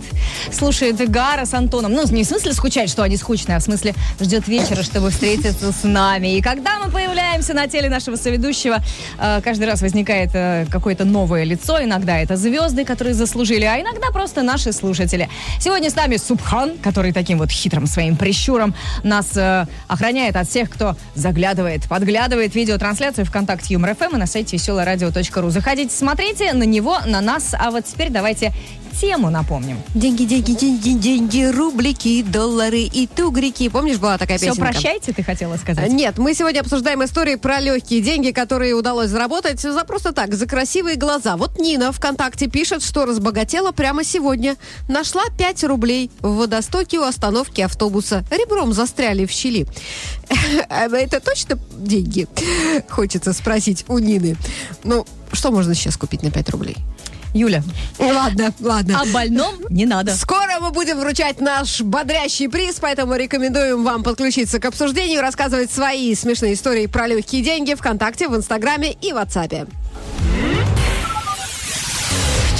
слушает 0.52 0.98
Гара 1.10 1.46
с 1.46 1.54
Антоном. 1.54 1.94
Ну, 1.94 2.06
не 2.12 2.24
в 2.24 2.28
смысле 2.28 2.54
скучать, 2.54 2.90
что 2.90 3.04
они 3.04 3.18
скучные, 3.18 3.58
а 3.58 3.60
в 3.60 3.64
смысле 3.64 3.94
ждет 4.20 4.48
вечера, 4.48 4.84
чтобы 4.84 5.10
встретиться 5.10 5.72
с 5.72 5.84
нами. 5.84 6.38
И 6.38 6.42
когда 6.42 6.80
мы 6.80 6.92
появляемся 6.92 7.54
на 7.54 7.68
теле 7.68 7.90
нашего 7.90 8.16
соведущего, 8.16 8.78
э, 9.20 9.42
каждый 9.44 9.66
раз 9.66 9.82
возникает 9.82 10.32
э, 10.34 10.66
какое-то 10.70 11.06
новое 11.06 11.44
лицо. 11.44 11.82
Иногда 11.84 12.18
это 12.20 12.36
звезды, 12.36 12.86
которые 12.86 13.14
заслужили, 13.14 13.66
а 13.66 13.80
иногда 13.80 14.08
просто 14.12 14.42
наши 14.44 14.72
слушатели. 14.72 15.30
Сегодня 15.60 15.90
с 15.90 15.96
нами 15.96 16.18
Субхан, 16.18 16.78
который 16.78 17.14
таким 17.14 17.38
вот 17.38 17.52
хитрым 17.52 17.88
своим 17.88 18.16
прищуром 18.16 18.76
нас 19.04 19.36
э, 19.36 19.66
охраняет 19.88 20.36
от 20.36 20.48
всех, 20.48 20.70
кто 20.70 20.96
заглядывает, 21.16 21.88
подглядывает 21.88 22.56
видеотрансляцию 22.56 23.26
ВКонтакте 23.26 23.74
Юмор 23.74 23.96
ФМ 23.96 24.16
и 24.16 24.20
на 24.20 24.28
сайте 24.28 24.58
веселорадио.ру. 24.58 25.50
Заходите, 25.50 25.96
смотрите 25.96 26.54
на 26.54 26.64
него, 26.64 27.00
на 27.06 27.22
нас. 27.22 27.54
А 27.58 27.72
вот 27.72 27.86
теперь 27.86 28.10
давайте 28.10 28.54
тему 28.92 29.30
напомним. 29.30 29.78
Деньги, 29.96 30.24
деньги, 30.26 30.52
деньги, 30.54 30.90
деньги, 30.92 31.44
рублики, 31.46 32.22
доллары 32.24 32.82
и 32.82 33.08
тугрики. 33.08 33.70
Помнишь, 33.70 33.98
была 33.98 34.18
такая 34.18 34.38
Все, 34.38 34.48
песенка? 34.52 34.72
прощайте, 34.72 35.14
ты 35.14 35.24
хотела 35.24 35.58
сказать. 35.58 35.92
Нет, 35.92 36.18
мы 36.18 36.34
сегодня 36.34 36.60
обсуждаем 36.62 37.04
истории 37.04 37.36
про 37.36 37.60
легкие 37.60 38.02
деньги, 38.02 38.32
которые 38.32 38.74
удалось 38.74 39.10
заработать 39.10 39.60
за 39.60 39.84
просто 39.86 40.14
так, 40.14 40.34
за 40.34 40.46
красивые 40.46 40.96
глаза. 40.96 41.38
Вот 41.38 41.60
Нина 41.60 41.92
ВКонтакте 41.92 42.48
пишет, 42.48 42.84
что 42.84 43.06
разбогатела 43.06 43.72
прямо 43.72 44.04
сегодня. 44.04 44.56
Нашла 44.88 45.24
5 45.38 45.64
рублей 45.66 46.12
в 46.22 46.36
водостоке 46.36 47.00
у 47.00 47.04
остановки 47.04 47.62
автобуса. 47.62 48.24
Ребром 48.30 48.74
застряли 48.74 49.26
в 49.26 49.32
щели. 49.32 49.66
Это 50.70 51.20
точно 51.20 51.60
деньги? 51.78 52.28
Хочется 52.90 53.34
спросить 53.34 53.86
у 53.88 53.98
Нины. 53.98 54.36
Ну, 54.84 55.06
что 55.32 55.52
можно 55.52 55.74
сейчас 55.76 55.98
купить 55.98 56.24
на 56.24 56.32
5 56.32 56.50
рублей? 56.50 56.78
Юля, 57.34 57.64
Ладно, 57.98 58.54
ладно. 58.60 59.02
о 59.02 59.06
больном 59.06 59.56
не 59.70 59.86
надо. 59.86 60.14
Скоро 60.16 60.60
мы 60.60 60.72
будем 60.72 61.00
вручать 61.00 61.40
наш 61.40 61.82
бодрящий 61.82 62.50
приз, 62.50 62.78
поэтому 62.82 63.16
рекомендуем 63.16 63.84
вам 63.84 64.04
подключиться 64.04 64.60
к 64.60 64.66
обсуждению, 64.66 65.22
рассказывать 65.22 65.72
свои 65.72 66.14
смешные 66.16 66.54
истории 66.54 66.88
про 66.88 67.08
легкие 67.08 67.42
деньги 67.42 67.74
ВКонтакте, 67.74 68.28
в 68.28 68.36
Инстаграме 68.36 68.92
и 69.02 69.12
WhatsApp. 69.12 69.70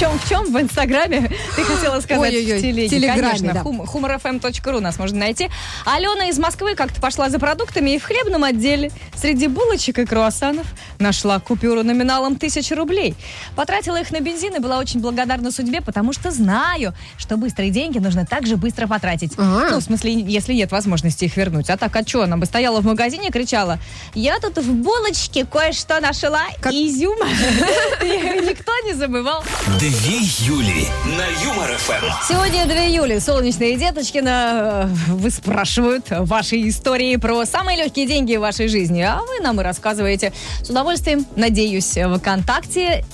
В 0.02 0.04
чем, 0.04 0.18
в 0.18 0.28
чем? 0.28 0.52
В 0.52 0.60
Инстаграме? 0.60 1.30
Ты 1.56 1.62
хотела 1.62 2.00
сказать 2.00 2.32
Ой-ой-ой, 2.32 2.58
в 2.58 2.60
телеге. 2.60 2.88
Телеграме, 2.88 3.22
Конечно, 3.22 3.52
да. 3.54 3.60
хум- 3.60 3.82
humorfm.ru 3.84 4.80
нас 4.80 4.98
можно 4.98 5.20
найти. 5.20 5.48
Алена 5.84 6.28
из 6.28 6.40
Москвы 6.40 6.74
как-то 6.74 7.00
пошла 7.00 7.30
за 7.30 7.38
продуктами 7.38 7.90
и 7.90 7.98
в 8.00 8.02
хлебном 8.02 8.42
отделе 8.42 8.90
среди 9.14 9.46
булочек 9.46 10.00
и 10.00 10.04
круассанов 10.04 10.66
нашла 10.98 11.38
купюру 11.38 11.84
номиналом 11.84 12.34
тысяча 12.34 12.74
рублей. 12.74 13.14
Потратила 13.54 14.00
их 14.00 14.10
на 14.10 14.18
бензин 14.18 14.56
и 14.56 14.58
была 14.58 14.78
очень 14.78 14.98
благодарна 14.98 15.52
судьбе, 15.52 15.80
потому 15.80 16.12
что 16.12 16.32
знаю, 16.32 16.94
что 17.16 17.36
быстрые 17.36 17.70
деньги 17.70 18.00
нужно 18.00 18.26
так 18.26 18.44
же 18.44 18.56
быстро 18.56 18.88
потратить. 18.88 19.34
А. 19.38 19.68
Ну, 19.70 19.78
в 19.78 19.82
смысле, 19.84 20.14
если 20.14 20.52
нет 20.52 20.72
возможности 20.72 21.26
их 21.26 21.36
вернуть. 21.36 21.70
А 21.70 21.76
так, 21.76 21.94
а 21.94 22.02
что, 22.04 22.22
она 22.22 22.36
бы 22.38 22.46
стояла 22.46 22.80
в 22.80 22.84
магазине 22.84 23.28
и 23.28 23.30
кричала, 23.30 23.78
я 24.14 24.40
тут 24.40 24.58
в 24.58 24.72
булочке 24.72 25.44
кое-что 25.44 26.00
нашла, 26.00 26.42
изюм. 26.64 27.18
И 28.02 28.48
Никто 28.48 28.72
не 28.84 28.94
забывал. 28.94 29.44
Две 29.92 30.20
Юли 30.46 30.86
на 31.04 31.26
Юмор 31.44 31.70
ФМ. 31.76 32.06
Сегодня 32.26 32.64
2 32.64 32.74
июля. 32.86 33.20
Солнечные 33.20 33.76
деточки 33.76 34.18
на... 34.20 34.84
э, 34.84 35.12
вы 35.12 35.30
спрашивают 35.30 36.06
ваши 36.08 36.66
истории 36.66 37.16
про 37.16 37.44
самые 37.44 37.76
легкие 37.76 38.06
деньги 38.06 38.36
в 38.36 38.40
вашей 38.40 38.68
жизни. 38.68 39.02
А 39.02 39.18
вы 39.18 39.40
нам 39.42 39.60
и 39.60 39.62
рассказываете. 39.62 40.32
С 40.62 40.70
удовольствием, 40.70 41.26
надеюсь, 41.36 41.94
в 41.94 42.18
ВКонтакте 42.18 43.04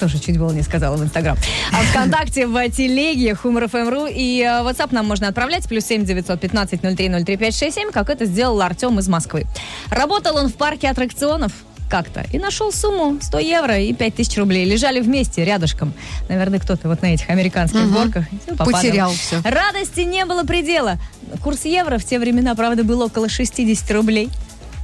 тоже 0.00 0.18
чуть 0.18 0.36
было 0.36 0.50
не 0.50 0.62
сказала 0.62 0.96
в 0.96 1.04
Инстаграм. 1.04 1.38
А 1.72 1.82
ВКонтакте, 1.84 2.48
в 2.48 2.68
телеге, 2.68 3.38
Humor 3.40 3.70
FM.ru 3.70 4.12
и 4.12 4.40
э, 4.40 4.64
WhatsApp 4.64 4.88
нам 4.90 5.06
можно 5.06 5.28
отправлять. 5.28 5.68
Плюс 5.68 5.84
7 5.84 6.04
915 6.04 6.80
03 6.80 6.96
03 6.96 7.36
567, 7.36 7.92
как 7.92 8.10
это 8.10 8.24
сделал 8.24 8.60
Артем 8.60 8.98
из 8.98 9.06
Москвы. 9.06 9.44
Работал 9.88 10.36
он 10.36 10.48
в 10.48 10.54
парке 10.54 10.88
аттракционов 10.90 11.52
как-то 11.94 12.26
и 12.32 12.40
нашел 12.40 12.72
сумму 12.72 13.18
100 13.22 13.38
евро 13.38 13.78
и 13.78 13.92
5000 13.92 14.38
рублей. 14.38 14.64
Лежали 14.64 15.00
вместе, 15.00 15.44
рядышком. 15.44 15.92
Наверное, 16.28 16.58
кто-то 16.58 16.88
вот 16.88 17.02
на 17.02 17.14
этих 17.14 17.30
американских 17.30 17.88
горках. 17.88 18.24
и 18.32 18.50
попадал. 18.50 18.72
Потерял 18.72 19.12
всё. 19.12 19.40
Радости 19.44 20.00
не 20.00 20.24
было 20.24 20.42
предела. 20.42 20.98
Курс 21.40 21.64
евро 21.64 21.98
в 21.98 22.04
те 22.04 22.18
времена, 22.18 22.56
правда, 22.56 22.82
был 22.82 23.00
около 23.00 23.28
60 23.28 23.88
рублей. 23.92 24.28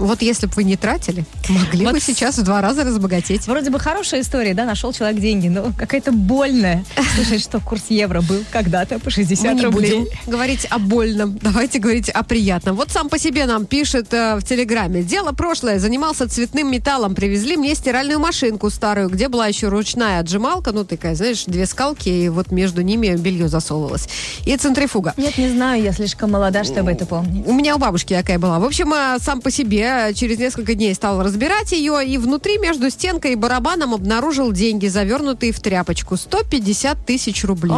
Вот 0.00 0.22
если 0.22 0.46
бы 0.46 0.52
вы 0.56 0.64
не 0.64 0.76
тратили, 0.76 1.24
могли 1.48 1.84
Вот 1.84 1.94
бы 1.94 2.00
сейчас 2.00 2.38
в 2.38 2.42
два 2.42 2.62
раза 2.62 2.84
разбогатеть. 2.84 3.46
Вроде 3.46 3.70
бы 3.70 3.78
хорошая 3.78 4.22
история, 4.22 4.54
да, 4.54 4.64
нашел 4.64 4.92
человек 4.94 5.20
деньги, 5.20 5.48
но 5.48 5.72
какая-то 5.76 6.10
больная. 6.10 6.84
Слушай, 7.14 7.38
что 7.38 7.60
курс 7.60 7.84
евро 7.90 8.22
был 8.22 8.42
когда-то 8.50 8.98
по 8.98 9.10
60 9.10 9.54
Мы 9.54 9.62
рублей. 9.62 9.90
будем 10.00 10.06
говорить 10.26 10.66
о 10.70 10.78
больном, 10.78 11.38
давайте 11.42 11.78
говорить 11.78 12.08
о 12.08 12.22
приятном. 12.22 12.76
Вот 12.76 12.90
сам 12.90 13.10
по 13.10 13.18
себе 13.18 13.44
нам 13.44 13.66
пишет 13.66 14.12
э, 14.14 14.36
в 14.36 14.42
Телеграме. 14.42 15.02
Дело 15.02 15.32
прошлое, 15.32 15.78
занимался 15.78 16.26
цветным 16.28 16.70
металлом, 16.70 17.14
привезли 17.14 17.58
мне 17.58 17.74
стиральную 17.74 18.18
машинку 18.18 18.70
старую, 18.70 19.10
где 19.10 19.28
была 19.28 19.48
еще 19.48 19.68
ручная 19.68 20.20
отжималка, 20.20 20.72
ну 20.72 20.84
такая, 20.84 21.14
знаешь, 21.14 21.44
две 21.44 21.66
скалки, 21.66 22.08
и 22.08 22.28
вот 22.30 22.52
между 22.52 22.80
ними 22.80 23.14
белье 23.16 23.48
засовывалось. 23.48 24.08
И 24.46 24.56
центрифуга. 24.56 25.12
Нет, 25.18 25.36
не 25.36 25.50
знаю, 25.50 25.82
я 25.82 25.92
слишком 25.92 26.30
молода, 26.30 26.64
чтобы 26.64 26.90
это 26.90 27.04
помнить. 27.04 27.46
У 27.46 27.52
меня 27.52 27.76
у 27.76 27.78
бабушки 27.78 28.14
такая 28.14 28.38
была. 28.38 28.58
В 28.58 28.64
общем, 28.64 28.94
э, 28.94 29.18
сам 29.20 29.42
по 29.42 29.50
себе 29.50 29.89
э, 29.90 30.14
через 30.14 30.38
несколько 30.38 30.74
дней 30.74 30.94
стал 30.94 31.22
разбирать 31.22 31.72
ее, 31.72 32.04
и 32.06 32.18
внутри 32.18 32.58
между 32.58 32.90
стенкой 32.90 33.32
и 33.32 33.34
барабаном 33.36 33.94
обнаружил 33.94 34.52
деньги, 34.52 34.86
завернутые 34.86 35.52
в 35.52 35.60
тряпочку. 35.60 36.16
150 36.16 37.04
тысяч 37.06 37.44
рублей. 37.44 37.74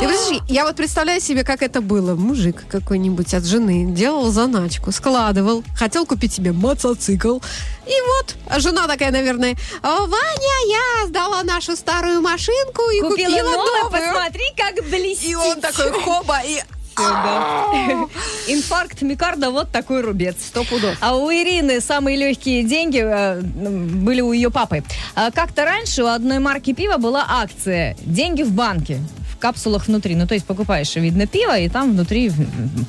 Ты 0.00 0.08
представляешь, 0.08 0.42
я 0.48 0.64
вот 0.64 0.76
представляю 0.76 1.20
себе, 1.20 1.44
как 1.44 1.62
это 1.62 1.80
было. 1.80 2.14
Мужик 2.14 2.64
какой-нибудь 2.68 3.34
от 3.34 3.44
жены 3.44 3.86
делал 3.92 4.30
заначку, 4.30 4.92
складывал, 4.92 5.64
хотел 5.76 6.06
купить 6.06 6.32
себе 6.32 6.52
мотоцикл. 6.52 7.38
И 7.86 7.94
вот, 8.08 8.60
жена 8.60 8.86
такая, 8.86 9.10
наверное, 9.10 9.56
«О, 9.82 10.06
Ваня, 10.06 10.56
я 10.68 11.06
сдала 11.08 11.42
нашу 11.42 11.76
старую 11.76 12.20
машинку 12.20 12.82
и 12.90 13.00
купила, 13.00 13.30
Купила 13.30 13.52
новую». 13.52 13.90
посмотри, 13.90 14.44
как 14.56 14.84
блестит. 14.88 15.30
И 15.30 15.34
он 15.34 15.60
такой, 15.60 15.90
хоба, 16.02 16.40
и 16.44 16.60
Да. 16.96 17.66
Инфаркт 18.48 19.02
микарда, 19.02 19.50
вот 19.50 19.70
такой 19.70 20.00
рубец. 20.02 20.36
Сто 20.40 20.64
пудов. 20.64 20.96
А 21.00 21.16
у 21.16 21.30
Ирины 21.30 21.80
самые 21.80 22.16
легкие 22.16 22.64
деньги 22.64 23.02
э, 23.02 23.40
были 23.40 24.20
у 24.20 24.32
ее 24.32 24.50
папы. 24.50 24.82
А 25.14 25.30
Как-то 25.30 25.64
раньше 25.64 26.02
у 26.02 26.06
одной 26.06 26.38
марки 26.38 26.72
пива 26.72 26.96
была 26.96 27.24
акция 27.28 27.96
«Деньги 28.00 28.42
в 28.42 28.52
банке». 28.52 28.98
В 29.34 29.40
капсулах 29.40 29.86
внутри. 29.86 30.14
Ну, 30.16 30.26
то 30.26 30.34
есть 30.34 30.44
покупаешь, 30.44 30.94
видно, 30.96 31.26
пиво, 31.26 31.58
и 31.58 31.70
там 31.70 31.92
внутри 31.92 32.30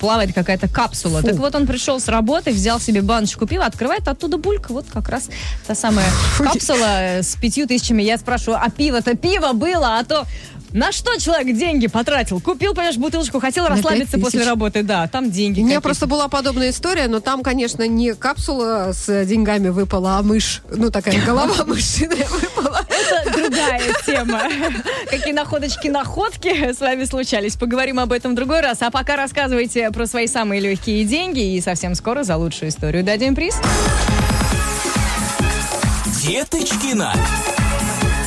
плавает 0.01 0.33
какая-то 0.33 0.67
капсула. 0.67 1.23
Так 1.23 1.35
вот 1.35 1.55
он 1.55 1.65
пришел 1.65 1.97
с 1.97 2.09
работы, 2.09 2.51
взял 2.51 2.77
себе 2.77 3.01
баночку 3.01 3.47
пива, 3.47 3.65
открывает, 3.65 4.05
оттуда 4.09 4.37
булька. 4.37 4.73
Вот 4.73 4.85
как 4.91 5.07
раз 5.07 5.29
та 5.65 5.75
самая 5.75 6.07
капсула 6.39 7.19
э, 7.19 7.23
с 7.23 7.37
пятью 7.37 7.67
тысячами. 7.67 8.03
Я 8.03 8.17
спрашиваю, 8.17 8.59
а 8.61 8.69
пиво-то 8.69 9.15
пиво 9.15 9.53
было, 9.53 9.97
а 9.99 10.03
то... 10.03 10.25
На 10.73 10.91
что 10.93 11.17
человек 11.19 11.55
деньги 11.57 11.87
потратил? 11.87 12.39
Купил, 12.39 12.73
понимаешь, 12.73 12.95
бутылочку, 12.95 13.39
хотел 13.39 13.65
На 13.65 13.71
расслабиться 13.71 14.17
после 14.17 14.45
работы. 14.45 14.83
Да, 14.83 15.07
там 15.07 15.29
деньги. 15.29 15.61
У 15.61 15.65
меня 15.65 15.81
просто 15.81 16.07
была 16.07 16.27
подобная 16.29 16.69
история, 16.69 17.07
но 17.07 17.19
там, 17.19 17.43
конечно, 17.43 17.85
не 17.87 18.13
капсула 18.13 18.91
с 18.93 19.25
деньгами 19.25 19.69
выпала, 19.69 20.17
а 20.17 20.21
мышь. 20.21 20.61
Ну, 20.69 20.89
такая 20.89 21.21
голова 21.25 21.65
мышиная 21.65 22.25
выпала. 22.27 22.85
Это 22.87 23.31
другая 23.31 23.81
тема. 24.05 24.41
Какие 25.09 25.33
находочки-находки 25.33 26.73
с 26.73 26.79
вами 26.79 27.03
случались. 27.03 27.55
Поговорим 27.55 27.99
об 27.99 28.13
этом 28.13 28.31
в 28.31 28.35
другой 28.35 28.61
раз. 28.61 28.81
А 28.81 28.91
пока 28.91 29.17
рассказывайте 29.17 29.91
про 29.91 30.05
свои 30.07 30.27
самые 30.27 30.61
легкие 30.61 31.03
деньги. 31.03 31.55
И 31.55 31.61
совсем 31.61 31.95
скоро 31.95 32.23
за 32.23 32.37
лучшую 32.37 32.69
историю 32.69 33.03
дадим 33.03 33.35
приз. 33.35 33.59
Деточкина. 36.23 37.13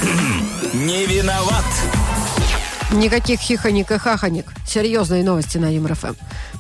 Не 0.75 1.07
виноват. 1.07 1.64
Никаких 2.95 3.41
хихоник 3.41 3.91
и 3.91 3.99
хахоник. 3.99 4.47
Серьезные 4.65 5.25
новости 5.25 5.59
на 5.59 5.69
ЮмРФМ. 5.69 6.15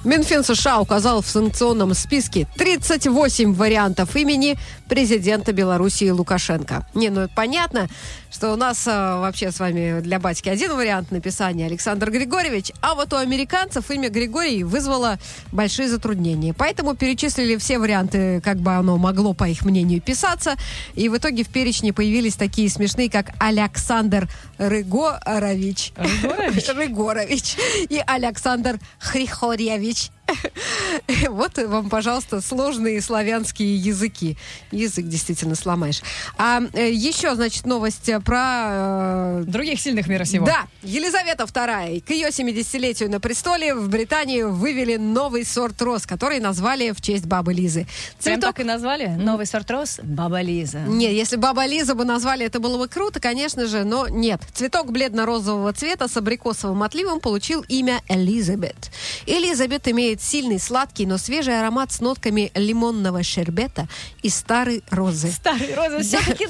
Минфин 0.04 0.42
США 0.42 0.80
указал 0.80 1.22
в 1.22 1.28
санкционном 1.28 1.94
списке 1.94 2.48
38 2.56 3.54
вариантов 3.54 4.16
имени 4.16 4.56
президента 4.88 5.52
Белоруссии 5.52 6.10
Лукашенко. 6.10 6.86
Не, 6.92 7.08
ну 7.08 7.28
понятно, 7.34 7.88
что 8.30 8.52
у 8.52 8.56
нас 8.56 8.84
а, 8.86 9.20
вообще 9.20 9.50
с 9.50 9.60
вами 9.60 10.00
для 10.00 10.18
батьки 10.18 10.48
один 10.48 10.76
вариант 10.76 11.10
написания 11.12 11.66
Александр 11.66 12.10
Григорьевич, 12.10 12.72
а 12.82 12.94
вот 12.94 13.12
у 13.12 13.16
американцев 13.16 13.90
имя 13.90 14.10
Григорий 14.10 14.64
вызвало 14.64 15.18
большие 15.52 15.88
затруднения. 15.88 16.52
Поэтому 16.52 16.94
перечислили 16.94 17.56
все 17.56 17.78
варианты, 17.78 18.40
как 18.42 18.58
бы 18.58 18.74
оно 18.74 18.98
могло, 18.98 19.34
по 19.34 19.48
их 19.48 19.64
мнению, 19.64 20.02
писаться. 20.02 20.56
И 20.94 21.08
в 21.08 21.16
итоге 21.16 21.44
в 21.44 21.48
перечне 21.48 21.92
появились 21.92 22.34
такие 22.34 22.68
смешные, 22.68 23.08
как 23.08 23.30
Александр 23.38 24.28
Рыгорович. 24.58 25.92
Рыгорович? 26.76 27.56
и 27.88 28.00
Александр 28.06 28.78
Хрихорьевич. 28.98 30.10
Вот 31.28 31.58
вам, 31.58 31.90
пожалуйста, 31.90 32.40
сложные 32.40 33.00
славянские 33.00 33.76
языки. 33.76 34.36
Язык 34.70 35.06
действительно 35.06 35.54
сломаешь. 35.54 36.02
А 36.38 36.60
э, 36.72 36.90
еще, 36.92 37.34
значит, 37.34 37.66
новость 37.66 38.08
э, 38.08 38.20
про... 38.20 39.40
э, 39.40 39.44
Других 39.46 39.80
сильных 39.80 40.06
мира 40.06 40.24
сего. 40.24 40.46
Да, 40.46 40.66
Елизавета 40.82 41.44
II. 41.44 42.00
К 42.02 42.10
ее 42.10 42.28
70-летию 42.28 43.10
на 43.10 43.20
престоле 43.20 43.74
в 43.74 43.88
Британии 43.88 44.42
вывели 44.42 44.96
новый 44.96 45.44
сорт 45.44 45.80
роз, 45.82 46.06
который 46.06 46.40
назвали 46.40 46.92
в 46.92 47.00
честь 47.00 47.26
бабы 47.26 47.52
Лизы. 47.54 47.86
Прям 48.22 48.40
Цветок 48.40 48.56
так 48.56 48.60
и 48.60 48.64
назвали? 48.64 49.06
Новый 49.08 49.46
сорт 49.46 49.70
роз? 49.70 50.00
Баба 50.02 50.40
Лиза. 50.40 50.78
нет, 50.80 51.12
если 51.12 51.36
баба 51.36 51.66
Лиза 51.66 51.94
бы 51.94 52.04
назвали, 52.04 52.46
это 52.46 52.60
было 52.60 52.78
бы 52.78 52.88
круто, 52.88 53.20
конечно 53.20 53.66
же, 53.66 53.84
но 53.84 54.08
нет. 54.08 54.40
Цветок 54.52 54.90
бледно-розового 54.92 55.72
цвета 55.72 56.08
с 56.08 56.16
абрикосовым 56.16 56.82
отливом 56.82 57.20
получил 57.20 57.64
имя 57.68 58.00
Элизабет. 58.08 58.90
Элизабет 59.26 59.88
имеет 59.88 60.13
сильный, 60.20 60.58
сладкий, 60.58 61.06
но 61.06 61.18
свежий 61.18 61.58
аромат 61.58 61.92
с 61.92 62.00
нотками 62.00 62.50
лимонного 62.54 63.22
шербета 63.22 63.88
и 64.22 64.28
старой 64.28 64.82
розы. 64.90 65.30
Старый 65.30 65.74
роза, 65.74 66.00
все-таки 66.00 66.46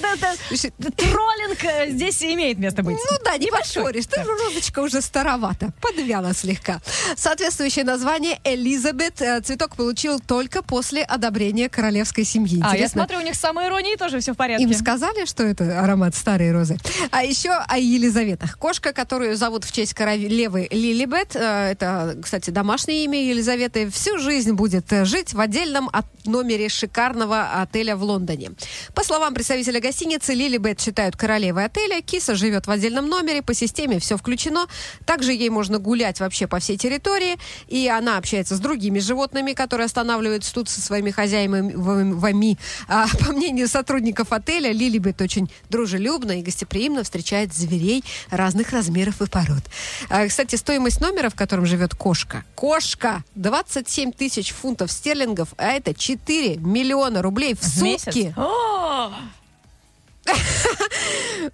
троллинг 0.97 1.65
э, 1.65 1.91
здесь 1.91 2.23
имеет 2.23 2.59
место 2.59 2.83
быть. 2.83 2.97
Ну 3.11 3.19
да, 3.25 3.37
не 3.37 3.51
поспоришь. 3.51 4.07
Ты 4.07 4.23
розочка 4.23 4.81
уже 4.81 5.01
старовата. 5.01 5.73
Подвяла 5.81 6.35
слегка. 6.35 6.81
Соответствующее 7.17 7.85
название 7.85 8.41
Элизабет 8.45 9.21
э, 9.21 9.41
цветок 9.41 9.77
получил 9.77 10.21
только 10.21 10.63
после 10.63 11.03
одобрения 11.03 11.69
королевской 11.69 12.25
семьи. 12.25 12.61
А, 12.63 12.69
я 12.69 12.75
Интересно, 12.75 13.03
смотрю, 13.03 13.19
у 13.19 13.23
них 13.23 13.35
с 13.35 13.41
самой 13.41 13.69
иронией 13.69 13.97
тоже 13.97 14.21
все 14.21 14.33
в 14.33 14.37
порядке. 14.37 14.65
Им 14.65 14.75
сказали, 14.75 15.25
что 15.27 15.43
это 15.43 15.81
аромат 15.81 16.15
старой 16.15 16.53
розы. 16.53 16.79
А 17.11 17.23
еще 17.25 17.51
о 17.51 17.79
Елизаветах. 17.79 18.59
Кошка, 18.59 18.93
которую 18.93 19.37
зовут 19.37 19.65
в 19.65 19.73
честь 19.73 19.95
королевы 19.95 20.69
Лилибет, 20.71 21.37
э, 21.37 21.73
это, 21.73 22.17
кстати, 22.23 22.51
домашнее 22.51 23.05
имя 23.05 23.23
Елизаветы, 23.23 23.54
всю 23.91 24.19
жизнь 24.19 24.53
будет 24.53 24.93
э, 24.93 25.05
жить 25.05 25.35
в 25.35 25.41
отдельном 25.41 25.89
от- 25.93 26.07
номере 26.27 26.69
шикарного 26.69 27.61
отеля 27.63 27.97
в 27.97 28.03
Лондоне. 28.03 28.53
По 28.95 29.05
словам 29.05 29.35
представителя 29.35 29.81
гостиницы, 29.81 30.33
Лилибет 30.35 30.81
считают 30.81 31.17
королевой 31.17 31.67
отеля. 31.67 32.01
Киса 32.01 32.35
живет 32.35 32.67
в 32.67 32.71
отдельном 32.71 33.09
номере, 33.09 33.43
по 33.43 33.55
системе 33.55 33.99
все 33.99 34.17
включено. 34.17 34.67
Также 35.05 35.33
ей 35.33 35.51
можно 35.51 35.79
гулять 35.79 36.21
вообще 36.21 36.47
по 36.47 36.59
всей 36.59 36.77
территории. 36.77 37.37
И 37.69 37.89
она 37.89 38.19
общается 38.19 38.57
с 38.57 38.61
другими 38.61 38.99
животными, 38.99 39.53
которые 39.53 39.87
останавливаются 39.87 40.55
тут 40.55 40.69
со 40.69 40.81
своими 40.81 41.11
хозяевами. 41.11 42.57
А, 42.89 43.07
по 43.21 43.33
мнению 43.33 43.69
сотрудников 43.69 44.33
отеля, 44.33 44.73
Лилибет 44.73 45.21
очень 45.21 45.51
дружелюбно 45.69 46.39
и 46.39 46.43
гостеприимно 46.43 47.05
встречает 47.05 47.55
зверей 47.55 48.05
разных 48.31 48.71
размеров 48.71 49.21
и 49.21 49.27
пород. 49.27 49.63
А, 50.09 50.27
кстати, 50.27 50.57
стоимость 50.57 51.01
номера, 51.01 51.29
в 51.29 51.35
котором 51.35 51.67
живет 51.67 51.95
кошка, 51.95 52.45
кошка 52.55 53.23
27 53.45 54.13
тысяч 54.13 54.53
фунтов 54.53 54.91
стерлингов, 54.91 55.51
а 55.59 55.67
это 55.73 55.93
4 55.95 56.57
миллиона 56.57 57.21
рублей 57.21 57.55
в 57.55 57.61
В 57.61 57.65
сутки. 57.67 58.35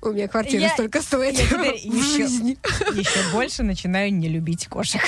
У 0.03 0.11
меня 0.11 0.29
квартира 0.29 0.69
столько 0.69 1.03
стоит 1.03 1.35
в 1.51 1.65
еще- 1.65 2.17
жизни. 2.29 2.57
еще 2.97 3.29
больше 3.33 3.65
начинаю 3.65 4.15
не 4.15 4.29
любить 4.29 4.69
кошек. 4.69 5.03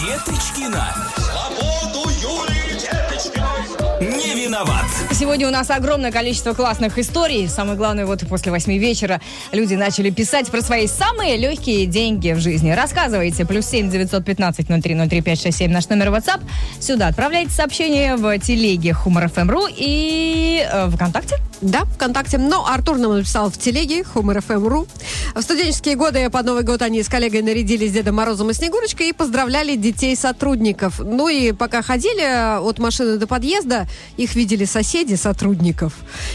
Деточкина. 0.00 0.94
Свободу 1.16 2.08
Юлии 2.10 2.78
Деточкиной. 2.78 4.16
Не 4.16 4.44
виноват. 4.44 4.86
Сегодня 5.18 5.48
у 5.48 5.50
нас 5.50 5.68
огромное 5.68 6.12
количество 6.12 6.52
классных 6.52 6.96
историй. 6.96 7.48
Самое 7.48 7.76
главное, 7.76 8.06
вот 8.06 8.20
после 8.28 8.52
восьми 8.52 8.78
вечера 8.78 9.20
люди 9.50 9.74
начали 9.74 10.10
писать 10.10 10.46
про 10.46 10.62
свои 10.62 10.86
самые 10.86 11.36
легкие 11.36 11.86
деньги 11.86 12.30
в 12.30 12.38
жизни. 12.38 12.70
Рассказывайте. 12.70 13.44
Плюс 13.44 13.66
семь 13.66 13.90
девятьсот 13.90 14.24
пятнадцать 14.24 14.68
ноль 14.68 14.80
три 14.80 14.94
ноль 14.94 15.08
три 15.08 15.20
пять 15.20 15.42
шесть 15.42 15.58
семь 15.58 15.72
наш 15.72 15.88
номер 15.88 16.10
WhatsApp. 16.10 16.40
Сюда 16.78 17.08
отправляйте 17.08 17.50
сообщение 17.50 18.14
в 18.14 18.38
телеге 18.38 18.90
FM.ru 18.90 19.66
и 19.76 20.64
э, 20.64 20.88
ВКонтакте. 20.88 21.34
Да, 21.62 21.84
ВКонтакте. 21.96 22.38
Но 22.38 22.64
Артур 22.68 22.98
нам 22.98 23.16
написал 23.16 23.50
в 23.50 23.58
телеге 23.58 24.02
FM.ru. 24.02 24.86
В 25.34 25.42
студенческие 25.42 25.96
годы 25.96 26.30
под 26.30 26.46
Новый 26.46 26.62
год 26.62 26.80
они 26.82 27.02
с 27.02 27.08
коллегой 27.08 27.42
нарядились 27.42 27.90
Дедом 27.90 28.14
Морозом 28.14 28.50
и 28.50 28.54
Снегурочкой 28.54 29.08
и 29.08 29.12
поздравляли 29.12 29.74
детей 29.74 30.14
сотрудников. 30.14 31.00
Ну 31.00 31.26
и 31.26 31.50
пока 31.50 31.82
ходили 31.82 32.60
от 32.60 32.78
машины 32.78 33.16
до 33.16 33.26
подъезда, 33.26 33.88
их 34.16 34.36
видели 34.36 34.64
соседи 34.64 35.07
сотрудников. 35.16 35.92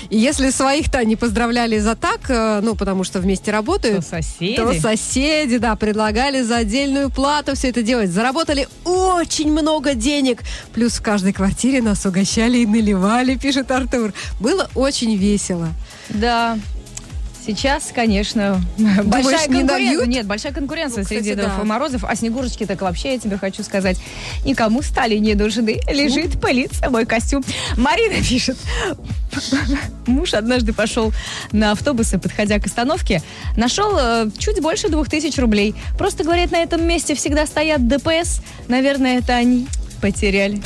И 0.10 0.18
если 0.18 0.50
своих-то 0.50 1.00
они 1.00 1.16
поздравляли 1.16 1.80
за 1.80 1.96
так, 1.96 2.22
э, 2.30 2.60
ну, 2.62 2.76
потому 2.76 3.04
что 3.04 3.20
вместе 3.20 3.52
работают, 3.52 4.06
То 4.06 4.10
соседи. 4.22 4.56
то 4.56 4.74
соседи, 4.74 5.58
да, 5.58 5.76
предлагали 5.76 6.42
за 6.42 6.58
отдельную 6.58 7.10
плату 7.10 7.56
все 7.56 7.70
это 7.70 7.82
делать. 7.82 8.10
Заработали 8.10 8.68
очень 8.84 9.52
много 9.52 9.94
денег. 9.94 10.42
Плюс 10.74 10.94
в 10.94 11.02
каждой 11.02 11.34
квартире 11.34 11.82
нас 11.82 12.06
угощали 12.06 12.60
и 12.60 12.66
наливали, 12.66 13.36
пишет 13.36 13.72
Артур. 13.72 14.14
Было 14.40 14.70
очень 14.76 15.16
весело. 15.16 15.70
Да. 16.10 16.58
Сейчас, 17.46 17.92
конечно, 17.94 18.62
большая 19.04 19.48
не 19.48 19.60
конкуренция. 19.60 20.06
Нет, 20.06 20.26
большая 20.26 20.54
конкуренция 20.54 21.00
Ну, 21.00 21.04
кстати, 21.04 21.20
среди 21.20 21.36
да. 21.36 21.44
Дедов 21.44 21.62
и 21.62 21.66
Морозов. 21.66 22.06
А 22.06 22.16
Снегурочки 22.16 22.66
так 22.66 22.82
вообще, 22.82 23.14
я 23.14 23.20
тебе 23.20 23.38
хочу 23.38 23.64
сказать, 23.64 23.98
никому 24.46 24.82
стали 24.82 25.18
не 25.18 25.36
нужны. 25.36 25.82
Лежит, 25.90 26.40
пылится 26.40 26.90
мой 26.90 27.06
костюм. 27.06 27.44
Марина 27.76 28.24
пишет. 28.24 28.58
Муж 30.08 30.34
однажды 30.34 30.74
пошел 30.74 31.12
на 31.52 31.72
автобус 31.72 32.14
и, 32.14 32.18
подходя 32.18 32.60
к 32.60 32.66
остановке, 32.66 33.22
нашел 33.58 33.98
э, 34.00 34.30
чуть 34.38 34.62
больше 34.62 34.90
двух 34.90 35.10
тысяч 35.10 35.38
рублей. 35.38 35.76
Просто, 35.98 36.24
говорит, 36.24 36.52
на 36.52 36.62
этом 36.62 36.86
месте 36.88 37.16
всегда 37.16 37.46
стоят 37.46 37.88
ДПС. 37.88 38.42
Наверное, 38.68 39.18
это 39.20 39.34
они 39.34 39.68
потеряли. 40.02 40.62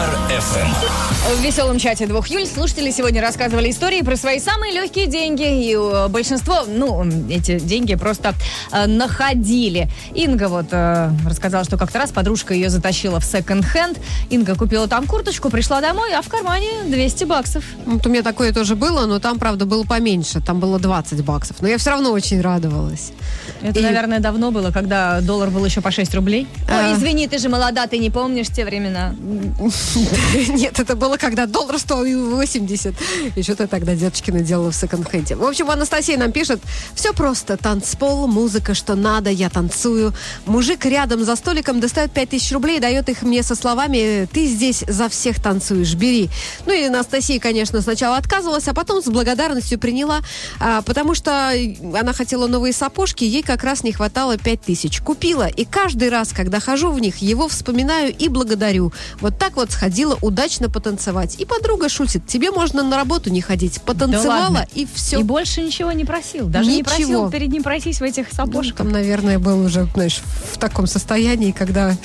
Юмор 0.00 0.16
ФМ. 0.40 1.36
В 1.36 1.42
веселом 1.42 1.78
чате 1.78 2.06
двух 2.06 2.28
Юль 2.28 2.46
слушатели 2.46 2.90
сегодня 2.90 3.20
рассказывали 3.20 3.70
истории 3.70 4.00
про 4.00 4.16
свои 4.16 4.40
самые 4.40 4.72
легкие 4.72 5.06
деньги. 5.06 5.42
И 5.42 5.76
э, 5.76 6.08
большинство, 6.08 6.64
ну, 6.66 7.04
эти 7.28 7.58
деньги 7.58 7.94
просто 7.96 8.32
э, 8.72 8.86
находили. 8.86 9.90
Инга 10.14 10.48
вот 10.48 10.66
э, 10.70 11.10
рассказала, 11.28 11.64
что 11.64 11.76
как-то 11.76 11.98
раз 11.98 12.12
подружка 12.12 12.54
ее 12.54 12.70
затащила 12.70 13.20
в 13.20 13.24
секонд-хенд. 13.24 13.98
Инга 14.30 14.54
купила 14.54 14.88
там 14.88 15.06
курточку, 15.06 15.50
пришла 15.50 15.82
домой, 15.82 16.14
а 16.14 16.22
в 16.22 16.28
кармане 16.28 16.68
200 16.86 17.24
баксов. 17.24 17.64
Вот 17.84 18.06
у 18.06 18.08
меня 18.08 18.22
такое 18.22 18.54
тоже 18.54 18.76
было, 18.76 19.04
но 19.04 19.18
там, 19.18 19.38
правда, 19.38 19.66
было 19.66 19.84
поменьше. 19.84 20.40
Там 20.40 20.60
было 20.60 20.78
20 20.78 21.22
баксов. 21.24 21.56
Но 21.60 21.68
я 21.68 21.76
все 21.76 21.90
равно 21.90 22.12
очень 22.12 22.40
радовалась. 22.40 23.12
Это, 23.60 23.80
И- 23.80 23.82
наверное, 23.82 24.20
давно 24.20 24.50
было, 24.50 24.70
когда 24.70 25.20
доллар 25.20 25.50
был 25.50 25.64
еще 25.64 25.82
по 25.82 25.90
6 25.90 26.14
рублей. 26.14 26.48
А. 26.68 26.88
Ой, 26.88 26.96
извини, 26.96 27.28
ты 27.28 27.38
же 27.38 27.50
молода, 27.50 27.86
ты 27.86 27.98
не 27.98 28.08
помнишь 28.08 28.48
те 28.48 28.64
времена. 28.64 29.14
Нет, 30.48 30.78
это 30.78 30.94
было, 30.94 31.16
когда 31.16 31.46
доллар 31.46 31.78
стоил 31.78 32.36
80. 32.36 32.94
И 33.34 33.42
что-то 33.42 33.66
тогда 33.66 33.94
дедушкина 33.94 34.40
делала 34.40 34.70
в 34.70 34.76
секонд-хенде. 34.76 35.34
В 35.34 35.44
общем, 35.44 35.70
Анастасия 35.70 36.16
нам 36.16 36.32
пишет, 36.32 36.60
все 36.94 37.12
просто. 37.12 37.56
Танцпол, 37.56 38.26
музыка, 38.26 38.74
что 38.74 38.94
надо, 38.94 39.30
я 39.30 39.50
танцую. 39.50 40.14
Мужик 40.46 40.84
рядом 40.84 41.24
за 41.24 41.34
столиком 41.36 41.80
достает 41.80 42.12
5000 42.12 42.52
рублей 42.52 42.76
и 42.76 42.80
дает 42.80 43.08
их 43.08 43.22
мне 43.22 43.42
со 43.42 43.54
словами, 43.54 44.28
ты 44.32 44.46
здесь 44.46 44.84
за 44.86 45.08
всех 45.08 45.42
танцуешь, 45.42 45.94
бери. 45.94 46.30
Ну 46.66 46.72
и 46.72 46.84
Анастасия, 46.84 47.40
конечно, 47.40 47.80
сначала 47.80 48.16
отказывалась, 48.16 48.68
а 48.68 48.74
потом 48.74 49.02
с 49.02 49.06
благодарностью 49.06 49.78
приняла, 49.78 50.20
а, 50.60 50.82
потому 50.82 51.14
что 51.14 51.52
она 51.94 52.12
хотела 52.12 52.46
новые 52.46 52.72
сапожки, 52.72 53.24
ей 53.24 53.42
как 53.42 53.64
раз 53.64 53.82
не 53.82 53.92
хватало 53.92 54.38
5000. 54.38 55.00
Купила, 55.00 55.48
и 55.48 55.64
каждый 55.64 56.10
раз, 56.10 56.32
когда 56.32 56.60
хожу 56.60 56.92
в 56.92 57.00
них, 57.00 57.18
его 57.18 57.48
вспоминаю 57.48 58.14
и 58.14 58.28
благодарю. 58.28 58.92
Вот 59.20 59.38
так 59.38 59.56
вот 59.56 59.72
сходила 59.80 60.18
удачно 60.20 60.68
потанцевать. 60.68 61.40
И 61.40 61.46
подруга 61.46 61.88
шутит, 61.88 62.26
тебе 62.26 62.50
можно 62.50 62.82
на 62.82 62.98
работу 62.98 63.30
не 63.30 63.40
ходить. 63.40 63.80
Потанцевала, 63.80 64.42
ладно. 64.42 64.66
и 64.74 64.86
все. 64.92 65.20
И 65.20 65.22
больше 65.22 65.62
ничего 65.62 65.90
не 65.92 66.04
просил. 66.04 66.48
Даже 66.48 66.68
не 66.68 66.80
Ничего. 66.80 66.90
просил 66.96 67.30
перед 67.30 67.48
ним 67.48 67.62
пройтись 67.62 67.98
в 67.98 68.02
этих 68.02 68.26
Ну, 68.30 68.36
сапожках. 68.44 68.76
там, 68.76 68.90
наверное, 68.90 69.38
был 69.38 69.64
уже, 69.64 69.86
знаешь, 69.94 70.20
в 70.52 70.58
таком 70.58 70.86
состоянии, 70.86 71.52
когда 71.52 71.96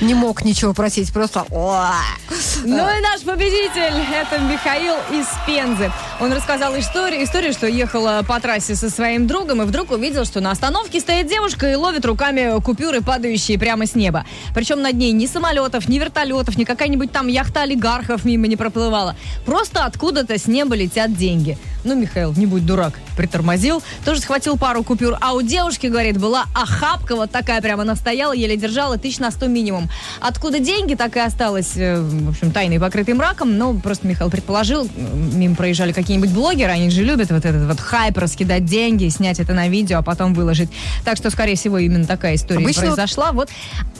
не 0.00 0.14
мог 0.14 0.46
ничего 0.46 0.72
просить, 0.72 1.12
просто... 1.12 1.44
Ну 1.50 2.88
и 2.88 3.00
наш 3.02 3.20
победитель, 3.22 4.02
это 4.14 4.38
Михаил 4.40 4.94
из 5.12 5.26
Пензы. 5.46 5.92
Он 6.20 6.32
рассказал 6.32 6.78
историю, 6.78 7.22
историю, 7.24 7.52
что 7.52 7.66
ехала 7.66 8.22
по 8.26 8.40
трассе 8.40 8.74
со 8.76 8.88
своим 8.88 9.26
другом 9.26 9.60
и 9.62 9.64
вдруг 9.66 9.90
увидел, 9.90 10.24
что 10.24 10.40
на 10.40 10.50
остановке 10.52 11.00
стоит 11.00 11.26
девушка 11.28 11.70
и 11.70 11.74
ловит 11.74 12.04
руками 12.06 12.60
купюры, 12.62 13.02
падающие 13.02 13.58
прямо 13.58 13.86
с 13.86 13.94
неба. 13.94 14.24
Причем 14.54 14.80
над 14.80 14.94
ней 14.94 15.12
ни 15.12 15.26
самолетов, 15.26 15.88
ни 15.88 15.98
вертолетов, 15.98 16.56
ни 16.56 16.64
какая-нибудь 16.64 17.09
там 17.10 17.26
яхта 17.28 17.62
олигархов 17.62 18.24
мимо 18.24 18.46
не 18.46 18.56
проплывала. 18.56 19.16
Просто 19.44 19.84
откуда-то 19.84 20.38
с 20.38 20.46
неба 20.46 20.74
летят 20.74 21.16
деньги. 21.16 21.58
Ну, 21.82 21.94
Михаил, 21.94 22.34
не 22.36 22.44
будь 22.44 22.66
дурак, 22.66 22.92
притормозил, 23.16 23.82
тоже 24.04 24.20
схватил 24.20 24.58
пару 24.58 24.82
купюр. 24.82 25.16
А 25.20 25.32
у 25.32 25.40
девушки, 25.40 25.86
говорит, 25.86 26.18
была 26.18 26.44
охапка 26.54 27.16
вот 27.16 27.30
такая 27.30 27.62
прямо, 27.62 27.82
она 27.82 27.96
стояла, 27.96 28.32
еле 28.32 28.56
держала, 28.56 28.98
тысяч 28.98 29.18
на 29.18 29.30
сто 29.30 29.46
минимум. 29.46 29.88
Откуда 30.20 30.58
деньги, 30.58 30.94
так 30.94 31.16
и 31.16 31.20
осталось, 31.20 31.72
э, 31.76 31.98
в 31.98 32.28
общем, 32.28 32.52
тайной 32.52 32.78
покрытой 32.78 33.14
мраком. 33.14 33.56
Но 33.56 33.72
просто 33.74 34.06
Михаил 34.06 34.30
предположил, 34.30 34.88
мимо 34.94 35.56
проезжали 35.56 35.92
какие-нибудь 35.92 36.30
блогеры, 36.30 36.70
они 36.70 36.90
же 36.90 37.02
любят 37.02 37.30
вот 37.30 37.44
этот 37.44 37.66
вот 37.66 37.80
хайп, 37.80 38.18
раскидать 38.18 38.66
деньги, 38.66 39.08
снять 39.08 39.40
это 39.40 39.54
на 39.54 39.68
видео, 39.68 39.98
а 39.98 40.02
потом 40.02 40.34
выложить. 40.34 40.68
Так 41.04 41.16
что, 41.16 41.30
скорее 41.30 41.56
всего, 41.56 41.78
именно 41.78 42.06
такая 42.06 42.34
история 42.34 42.60
Обычно 42.60 42.82
произошла. 42.88 43.32
Вот. 43.32 43.48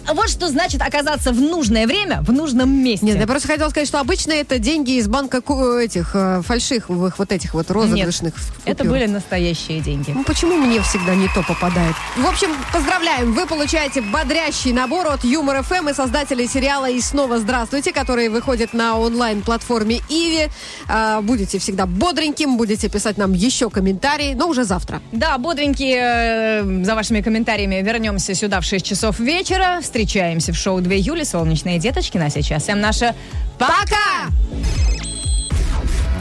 Вот 0.08 0.28
что 0.28 0.48
значит 0.48 0.82
оказаться 0.82 1.32
в 1.32 1.40
нужное 1.40 1.86
время 1.86 2.22
в 2.22 2.32
нужном 2.32 2.70
месте. 2.70 3.06
Нет, 3.06 3.18
я 3.18 3.26
просто 3.26 3.48
хотела 3.48 3.68
сказать, 3.70 3.88
что 3.88 4.00
обычно 4.00 4.32
это 4.32 4.58
деньги 4.58 4.92
из 4.92 5.08
банка 5.08 5.40
этих 5.80 6.10
э, 6.14 6.42
фальшивых 6.42 7.18
вот 7.18 7.32
этих 7.32 7.54
вот 7.54 7.70
розыгрышных 7.70 8.34
Это 8.64 8.78
купюр. 8.84 8.92
были 8.92 9.06
настоящие 9.06 9.80
деньги. 9.80 10.12
Ну 10.14 10.24
почему 10.24 10.56
мне 10.56 10.80
всегда 10.82 11.14
не 11.14 11.28
то 11.28 11.42
попадает? 11.42 11.94
В 12.16 12.26
общем, 12.26 12.50
поздравляем! 12.72 13.32
Вы 13.32 13.46
получаете 13.46 14.00
бодрящий 14.00 14.72
набор 14.72 15.08
от 15.08 15.24
Юмор 15.24 15.62
ФМ 15.62 15.88
и 15.88 15.94
создателей 15.94 16.46
сериала 16.48 16.88
«И 16.88 17.00
снова 17.00 17.38
здравствуйте», 17.38 17.92
который 17.92 18.28
выходит 18.28 18.72
на 18.72 18.98
онлайн-платформе 18.98 20.00
Иви. 20.08 20.48
А, 20.88 21.20
Будете 21.20 21.58
всегда 21.58 21.86
бодреньким, 21.86 22.56
будете 22.56 22.88
писать 22.88 23.16
нам 23.18 23.32
еще 23.32 23.70
комментарии, 23.70 24.34
но 24.34 24.48
уже 24.48 24.64
завтра. 24.64 25.00
Да, 25.12 25.38
бодренькие, 25.38 25.98
э, 26.00 26.84
за 26.84 26.94
вашими 26.94 27.20
комментариями 27.20 27.76
вернемся 27.82 28.34
сюда 28.34 28.60
в 28.60 28.64
6 28.64 28.84
часов 28.84 29.18
вечера. 29.18 29.80
Встречаемся 29.90 30.52
в 30.52 30.56
шоу 30.56 30.80
2 30.80 30.92
июля 30.94 31.24
«Солнечные 31.24 31.80
деточки». 31.80 32.16
На 32.16 32.30
сейчас 32.30 32.62
всем 32.62 32.80
наше 32.80 33.12
пока! 33.58 34.30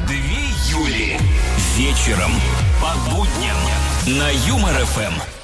Две 0.08 0.18
Юли. 0.72 1.20
Вечером 1.78 2.32
по 2.82 3.12
будням 3.12 4.18
на 4.18 4.28
Юмор 4.48 4.74
ФМ. 4.74 5.39